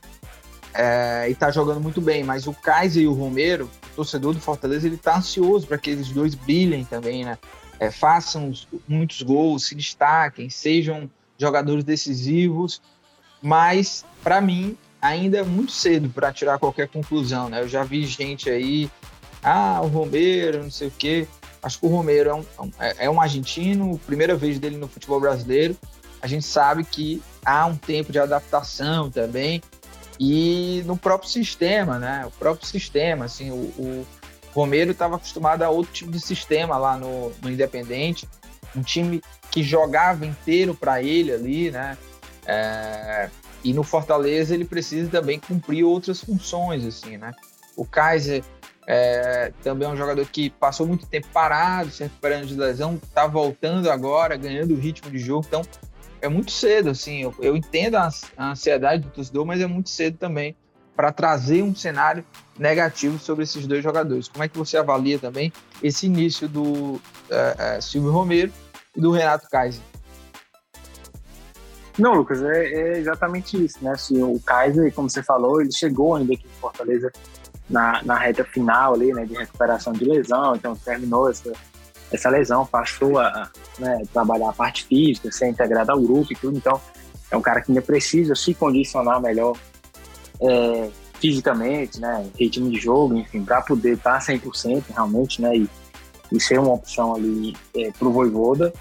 [0.75, 4.41] É, e tá jogando muito bem, mas o Kaiser e o Romero, o torcedor do
[4.41, 7.39] Fortaleza, ele tá ansioso para que eles dois brilhem também, né?
[7.79, 8.53] É, façam
[8.89, 12.81] muitos gols, se destaquem, sejam jogadores decisivos,
[13.43, 17.61] mas para mim ainda é muito cedo para tirar qualquer conclusão, né?
[17.61, 18.89] Eu já vi gente aí,
[19.43, 21.27] ah, o Romero, não sei o quê.
[21.63, 22.45] Acho que o Romero é um,
[22.79, 25.77] é, é um argentino, primeira vez dele no futebol brasileiro.
[26.21, 29.61] A gente sabe que há um tempo de adaptação também
[30.19, 32.25] e no próprio sistema, né?
[32.27, 34.07] O próprio sistema, assim, o, o
[34.55, 38.29] Romero estava acostumado a outro tipo de sistema lá no, no Independente,
[38.77, 41.97] um time que jogava inteiro para ele ali, né?
[42.47, 43.31] É,
[43.63, 47.33] e no Fortaleza ele precisa também cumprir outras funções, assim, né?
[47.77, 48.43] O Kaiser
[48.87, 53.27] é, também é um jogador que passou muito tempo parado, se recuperando de lesão, está
[53.27, 55.63] voltando agora, ganhando o ritmo de jogo, então
[56.23, 59.91] é muito cedo, assim, eu, eu entendo a, a, ansiedade do torcedor, mas é muito
[59.91, 60.57] cedo também
[60.95, 62.25] para trazer um cenário
[62.57, 64.29] negativo sobre esses dois jogadores.
[64.29, 65.53] Como é que você avalia também
[65.83, 68.53] esse início do é, é, Silvio Romero
[68.97, 69.83] e do Renato Kaiser?
[71.99, 73.91] Não, Lucas, é, é, exatamente isso, né?
[73.91, 77.11] Assim, o Kaiser, como você falou, ele chegou ainda aqui em Fortaleza
[77.69, 81.53] na, na reta final ali, né, de recuperação de lesão, então terminou essa,
[82.13, 86.57] essa lesão, passou a né, trabalhar a parte física, ser integrado ao grupo e tudo,
[86.57, 86.81] então
[87.31, 89.57] é um cara que ainda precisa se condicionar melhor
[90.41, 95.69] é, fisicamente, né, ritmo de jogo, enfim, para poder estar tá 100% realmente, né, e,
[96.31, 98.73] e ser uma opção ali é, para o Voivoda,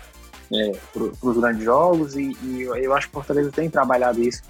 [0.53, 4.41] é, para os grandes jogos e, e, eu acho que o Fortaleza tem trabalhado isso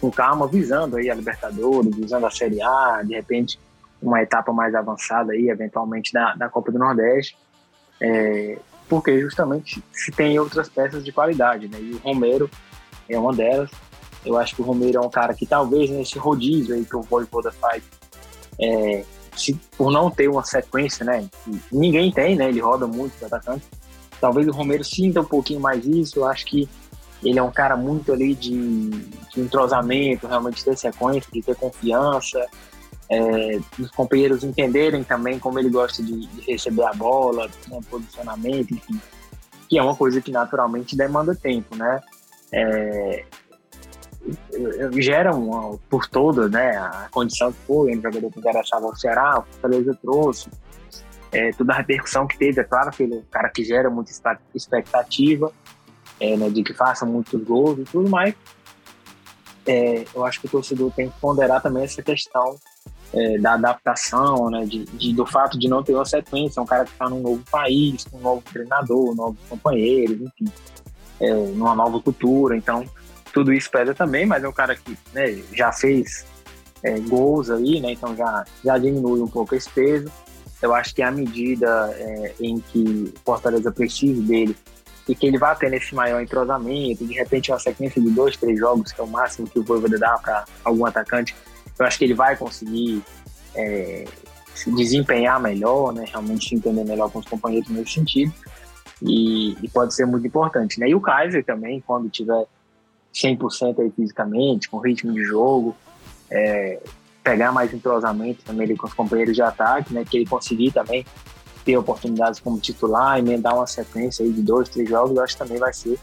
[0.00, 3.58] com calma, visando aí a Libertadores, visando a Série A, de repente
[4.00, 7.36] uma etapa mais avançada aí, eventualmente da, da Copa do Nordeste,
[8.00, 11.78] é, porque justamente se tem outras peças de qualidade, né?
[11.80, 12.50] E o Romero
[13.08, 13.70] é uma delas.
[14.24, 17.02] Eu acho que o Romero é um cara que talvez nesse rodízio aí que o
[17.02, 17.82] Voivoda faz,
[18.60, 21.28] é, se, por não ter uma sequência, né?
[21.72, 22.48] Ninguém tem, né?
[22.48, 23.64] Ele roda muito de atacante
[24.20, 26.18] Talvez o Romero sinta um pouquinho mais isso.
[26.18, 26.68] Eu acho que
[27.24, 32.46] ele é um cara muito ali de, de entrosamento, realmente ter sequência, de ter confiança,
[33.10, 38.72] é, os companheiros entenderem também como ele gosta de, de receber a bola, né, posicionamento,
[38.72, 39.00] enfim,
[39.68, 42.00] que é uma coisa que naturalmente demanda tempo, né?
[42.52, 43.24] É,
[45.00, 49.40] gera uma, por toda né, a condição que foi, um jogador que interessava ao Ceará,
[49.40, 50.48] o Fortaleza trouxe,
[51.32, 53.90] é, toda a repercussão que teve, é claro que ele é um cara que gera
[53.90, 54.12] muita
[54.54, 55.52] expectativa,
[56.20, 58.34] é, né, de que faça muitos gols e tudo mais.
[59.66, 62.56] É, eu acho que o torcedor tem que ponderar também essa questão
[63.12, 66.84] é, da adaptação, né, de, de, do fato de não ter uma sequência, um cara
[66.84, 70.52] que está num novo país, com um novo treinador, novos companheiros, enfim,
[71.20, 72.84] é, numa nova cultura, então
[73.32, 76.24] tudo isso pesa também, mas é um cara que né, já fez
[76.82, 80.10] é, gols aí, né, então já, já diminui um pouco esse peso.
[80.62, 84.54] Eu acho que à medida é, em que o Fortaleza precisa dele
[85.08, 88.58] e que ele vai ter esse maior entrosamento, de repente uma sequência de dois, três
[88.58, 91.34] jogos, que é o máximo que o Voivoda dá para algum atacante,
[91.80, 93.02] eu acho que ele vai conseguir
[93.54, 94.04] é,
[94.54, 98.32] se desempenhar melhor, né, realmente entender melhor com os companheiros nesse sentido,
[99.02, 100.78] e, e pode ser muito importante.
[100.78, 100.90] Né?
[100.90, 102.46] E o Kaiser também, quando tiver
[103.14, 105.74] 100% aí fisicamente, com ritmo de jogo,
[106.30, 106.80] é,
[107.22, 110.04] pegar mais entrosamento também com os companheiros de ataque, né?
[110.08, 111.04] Que ele conseguir também
[111.64, 115.42] ter oportunidades como titular, emendar uma sequência aí de dois, três jogos, eu acho que
[115.42, 115.98] também vai ser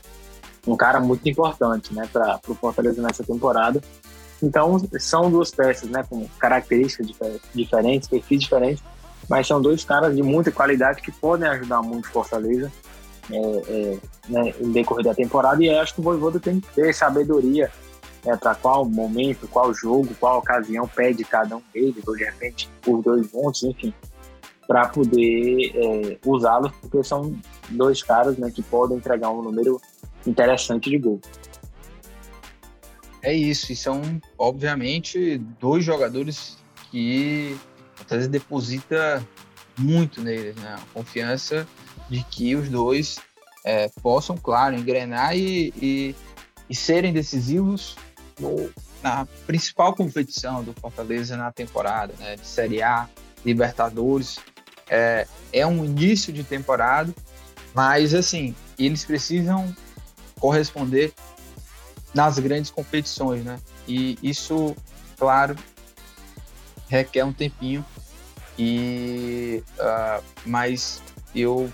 [0.67, 3.81] um cara muito importante, né, para o Fortaleza nessa temporada.
[4.41, 7.07] Então, são duas peças, né, com características
[7.53, 8.83] diferentes, perfis diferentes,
[9.29, 12.71] mas são dois caras de muita qualidade que podem ajudar muito o Fortaleza
[13.31, 13.97] é, é,
[14.29, 15.63] né, no decorrer da temporada.
[15.63, 17.71] E acho que o Voivoda tem que ter sabedoria
[18.25, 22.69] é, para qual momento, qual jogo, qual ocasião pede cada um deles, ou de repente
[22.85, 23.93] os dois juntos, enfim,
[24.67, 27.35] para poder é, usá-los, porque são
[27.69, 29.81] dois caras né, que podem entregar um número
[30.25, 31.21] interessante de gol.
[33.21, 34.01] É isso, e são,
[34.37, 36.57] obviamente, dois jogadores
[36.91, 37.57] que
[38.01, 39.25] às vezes deposita
[39.77, 40.75] muito neles, né?
[40.77, 41.67] A confiança
[42.09, 43.19] de que os dois
[43.65, 46.15] é, possam, claro, engrenar e, e,
[46.69, 47.95] e serem decisivos
[48.39, 48.69] no,
[49.03, 53.09] na principal competição do Fortaleza na temporada, né, de Série A,
[53.45, 54.39] Libertadores.
[54.89, 57.13] É, é um início de temporada,
[57.73, 59.75] mas assim, eles precisam
[60.39, 61.13] corresponder
[62.13, 63.59] nas grandes competições, né?
[63.87, 64.75] E isso,
[65.17, 65.55] claro,
[66.89, 67.85] requer um tempinho
[68.57, 71.01] E, uh, mas
[71.35, 71.71] eu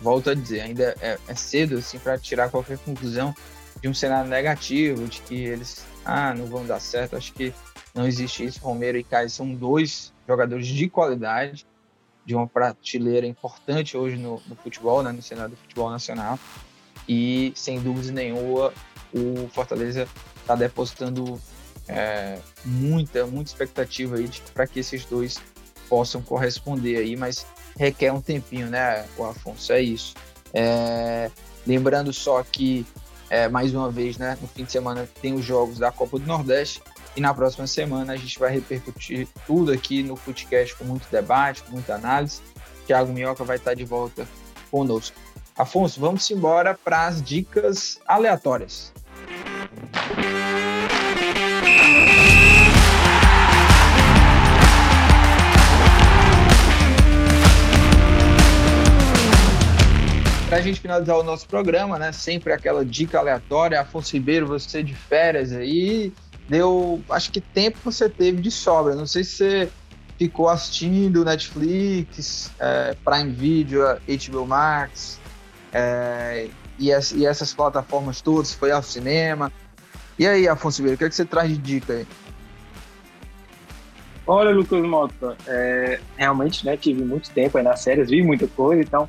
[0.00, 3.34] volto a dizer, ainda é, é cedo assim para tirar qualquer conclusão
[3.80, 7.16] de um cenário negativo, de que eles ah, não vão dar certo.
[7.16, 7.54] Acho que
[7.94, 8.60] não existe isso.
[8.60, 11.66] Romero e Caio são dois jogadores de qualidade,
[12.24, 16.38] de uma prateleira importante hoje no, no futebol, né, no cenário do futebol nacional.
[17.08, 18.72] E sem dúvida nenhuma,
[19.16, 20.08] o Fortaleza
[20.40, 21.40] está depositando
[21.88, 25.38] é, muita, muita expectativa aí para que esses dois
[25.88, 27.46] possam corresponder aí, mas
[27.76, 29.72] requer um tempinho, né, o Afonso?
[29.72, 30.14] É isso.
[30.52, 31.30] É,
[31.66, 32.86] lembrando só que,
[33.30, 36.26] é, mais uma vez, né, no fim de semana tem os jogos da Copa do
[36.26, 36.82] Nordeste
[37.16, 41.62] e na próxima semana a gente vai repercutir tudo aqui no Footcast com muito debate,
[41.62, 42.40] com muita análise.
[42.86, 44.28] Thiago Minhoca vai estar de volta
[44.70, 45.16] conosco.
[45.56, 48.92] Afonso, vamos embora para as dicas aleatórias.
[60.56, 62.12] Para a gente finalizar o nosso programa, né?
[62.12, 63.78] Sempre aquela dica aleatória.
[63.78, 66.10] Afonso Ribeiro, você de férias aí,
[66.48, 67.02] deu.
[67.10, 68.94] Acho que tempo você teve de sobra.
[68.94, 69.68] Não sei se você
[70.16, 75.20] ficou assistindo Netflix, é, Prime Video, HBO Max,
[75.74, 76.48] é,
[76.78, 79.52] e, as, e, essas plataformas todas, foi ao cinema.
[80.18, 82.06] E aí, Afonso Ribeiro, o que, é que você traz de dica aí?
[84.26, 88.80] Olha, Lucas Mota, é, realmente né, tive muito tempo aí nas séries, vi muita coisa,
[88.80, 89.06] então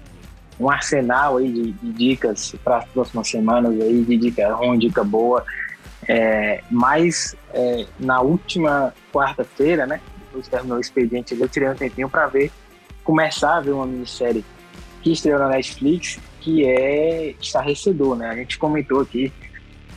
[0.59, 5.03] um arsenal aí de, de dicas para as próximas semanas aí, de dica ruim, dica
[5.03, 5.45] boa.
[6.07, 11.75] É, mas é, na última quarta-feira, né, depois que terminou o expediente, eu tirei um
[11.75, 12.51] tempinho para ver,
[13.03, 14.43] começar a ver uma minissérie
[15.01, 18.29] que estreou na Netflix, que é estarrecedor, né?
[18.29, 19.31] A gente comentou aqui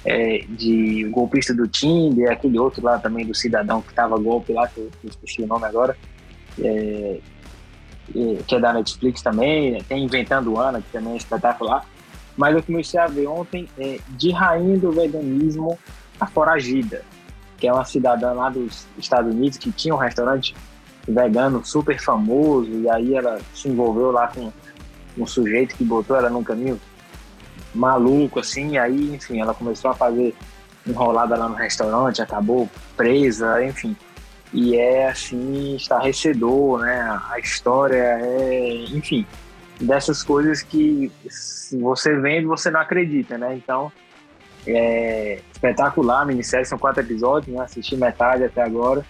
[0.05, 4.67] é, de golpista do Tinder, aquele outro lá também do cidadão que tava golpe lá,
[4.69, 5.97] que eu esqueci o nome agora,
[6.59, 7.19] é,
[8.47, 11.85] que é da Netflix também, tem Inventando Ana, que também é espetacular.
[12.37, 15.79] Mas eu comecei a ver ontem é, de rainha do veganismo,
[16.19, 17.03] a Foragida,
[17.59, 20.55] que é uma cidadã lá dos Estados Unidos que tinha um restaurante
[21.07, 24.53] vegano super famoso, e aí ela se envolveu lá com
[25.19, 26.81] um sujeito que botou ela num caminho
[27.75, 30.35] maluco, assim, e aí, enfim, ela começou a fazer
[30.87, 33.97] enrolada lá no restaurante, acabou presa, enfim.
[34.53, 37.21] E é assim, estarrecedor, né?
[37.31, 39.25] A história é, enfim,
[39.81, 41.11] dessas coisas que
[41.81, 43.55] você vende você não acredita, né?
[43.55, 43.93] Então,
[44.67, 47.63] é espetacular, a minissérie são quatro episódios, né?
[47.63, 49.05] Assisti metade até agora.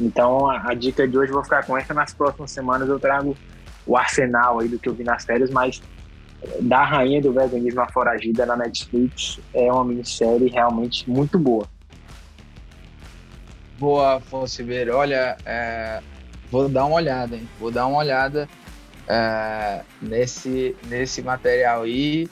[0.00, 1.92] Então, a, a, dica de hoje eu vou ficar com essa.
[1.94, 3.36] Nas próximas semanas eu trago
[3.86, 5.80] o arsenal aí do que eu vi nas férias, mas
[6.60, 11.66] da Rainha do Veganismo a Foragida na Netflix é uma minissérie realmente muito boa.
[13.84, 14.96] Boa, Afonso Ribeiro.
[14.96, 16.00] Olha, é,
[16.50, 17.46] vou dar uma olhada, hein?
[17.60, 18.48] Vou dar uma olhada
[19.06, 22.26] é, nesse, nesse material aí.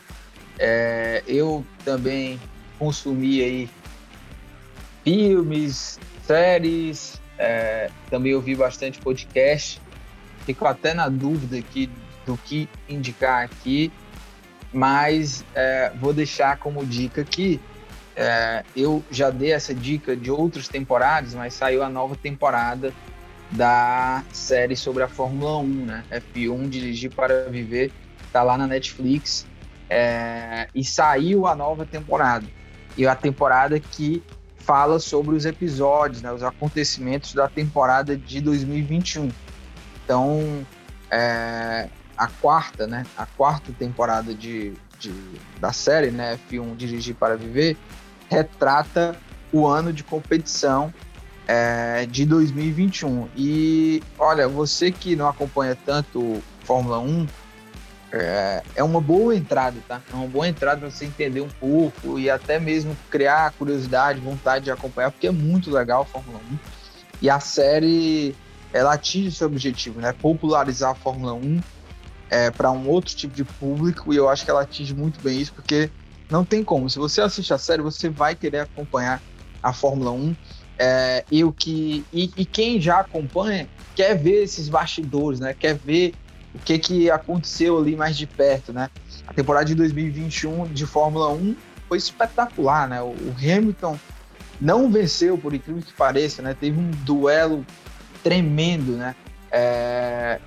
[0.58, 2.40] É, eu também
[2.78, 3.70] consumi aí
[5.04, 9.78] filmes, séries, é, também ouvi bastante podcast.
[10.46, 11.90] Fico até na dúvida aqui
[12.24, 13.92] do que indicar aqui,
[14.72, 17.60] mas é, vou deixar como dica aqui
[18.22, 22.92] é, eu já dei essa dica de outras temporadas, mas saiu a nova temporada
[23.50, 26.04] da série sobre a Fórmula 1, né?
[26.10, 27.90] F1 Dirigir para Viver,
[28.32, 29.44] tá lá na Netflix.
[29.90, 32.46] É, e saiu a nova temporada.
[32.96, 34.22] E a temporada que
[34.56, 39.30] fala sobre os episódios, né, os acontecimentos da temporada de 2021.
[40.04, 40.64] Então,
[41.10, 45.12] é, a quarta, né, a quarta temporada de, de,
[45.60, 47.76] da série, né, F1 Dirigir para Viver,
[48.32, 49.14] retrata
[49.52, 50.92] o ano de competição
[51.46, 53.28] é, de 2021.
[53.36, 57.26] E olha, você que não acompanha tanto Fórmula 1,
[58.12, 60.00] é, é uma boa entrada, tá?
[60.10, 64.64] É uma boa entrada para você entender um pouco e até mesmo criar curiosidade, vontade
[64.64, 66.58] de acompanhar, porque é muito legal a Fórmula 1.
[67.20, 68.34] E a série
[68.72, 70.14] ela atinge seu objetivo, né?
[70.14, 71.60] Popularizar a Fórmula 1
[72.30, 75.38] é, para um outro tipo de público e eu acho que ela atinge muito bem
[75.38, 75.90] isso, porque
[76.32, 76.88] não tem como.
[76.88, 79.22] Se você assiste a série, você vai querer acompanhar
[79.62, 80.34] a Fórmula 1.
[80.78, 85.52] É, e, o que, e, e, quem já acompanha quer ver esses bastidores, né?
[85.52, 86.14] Quer ver
[86.54, 88.88] o que, que aconteceu ali mais de perto, né?
[89.26, 91.54] A temporada de 2021 de Fórmula 1
[91.86, 93.02] foi espetacular, né?
[93.02, 93.98] O, o Hamilton
[94.58, 96.56] não venceu, por incrível que pareça, né?
[96.58, 97.64] Teve um duelo
[98.24, 99.14] tremendo, né?
[99.50, 100.40] É,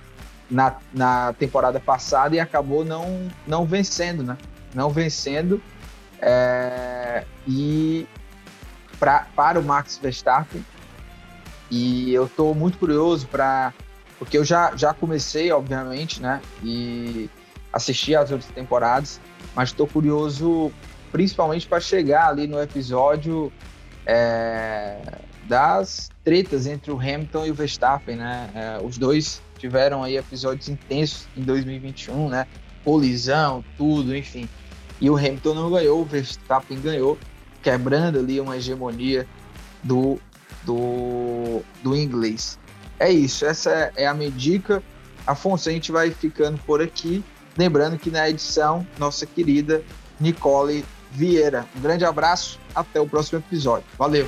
[0.49, 4.35] na, na temporada passada e acabou não, não vencendo, né?
[4.73, 5.61] Não vencendo
[6.21, 8.07] é, e
[8.99, 10.63] pra, para o Max Verstappen.
[11.69, 13.73] E eu estou muito curioso para
[14.17, 16.41] porque eu já, já comecei, obviamente, né?
[16.63, 17.29] E
[17.71, 19.19] assisti as outras temporadas,
[19.53, 20.71] mas estou curioso
[21.11, 23.51] principalmente para chegar ali no episódio
[24.05, 24.99] é,
[25.43, 28.49] das tretas entre o Hamilton e o Verstappen, né?
[28.55, 32.47] É, os dois tiveram aí episódios intensos em 2021, né?
[32.83, 34.47] Colisão, tudo, enfim.
[34.99, 37.17] E o Hamilton não ganhou, o Verstappen ganhou,
[37.61, 39.27] quebrando ali uma hegemonia
[39.83, 40.19] do,
[40.63, 42.57] do, do inglês.
[42.99, 44.81] É isso, essa é a minha dica.
[45.27, 47.23] Afonso, a gente vai ficando por aqui.
[47.57, 49.81] Lembrando que na edição, nossa querida
[50.19, 51.65] Nicole Vieira.
[51.75, 53.85] Um grande abraço, até o próximo episódio.
[53.97, 54.27] Valeu!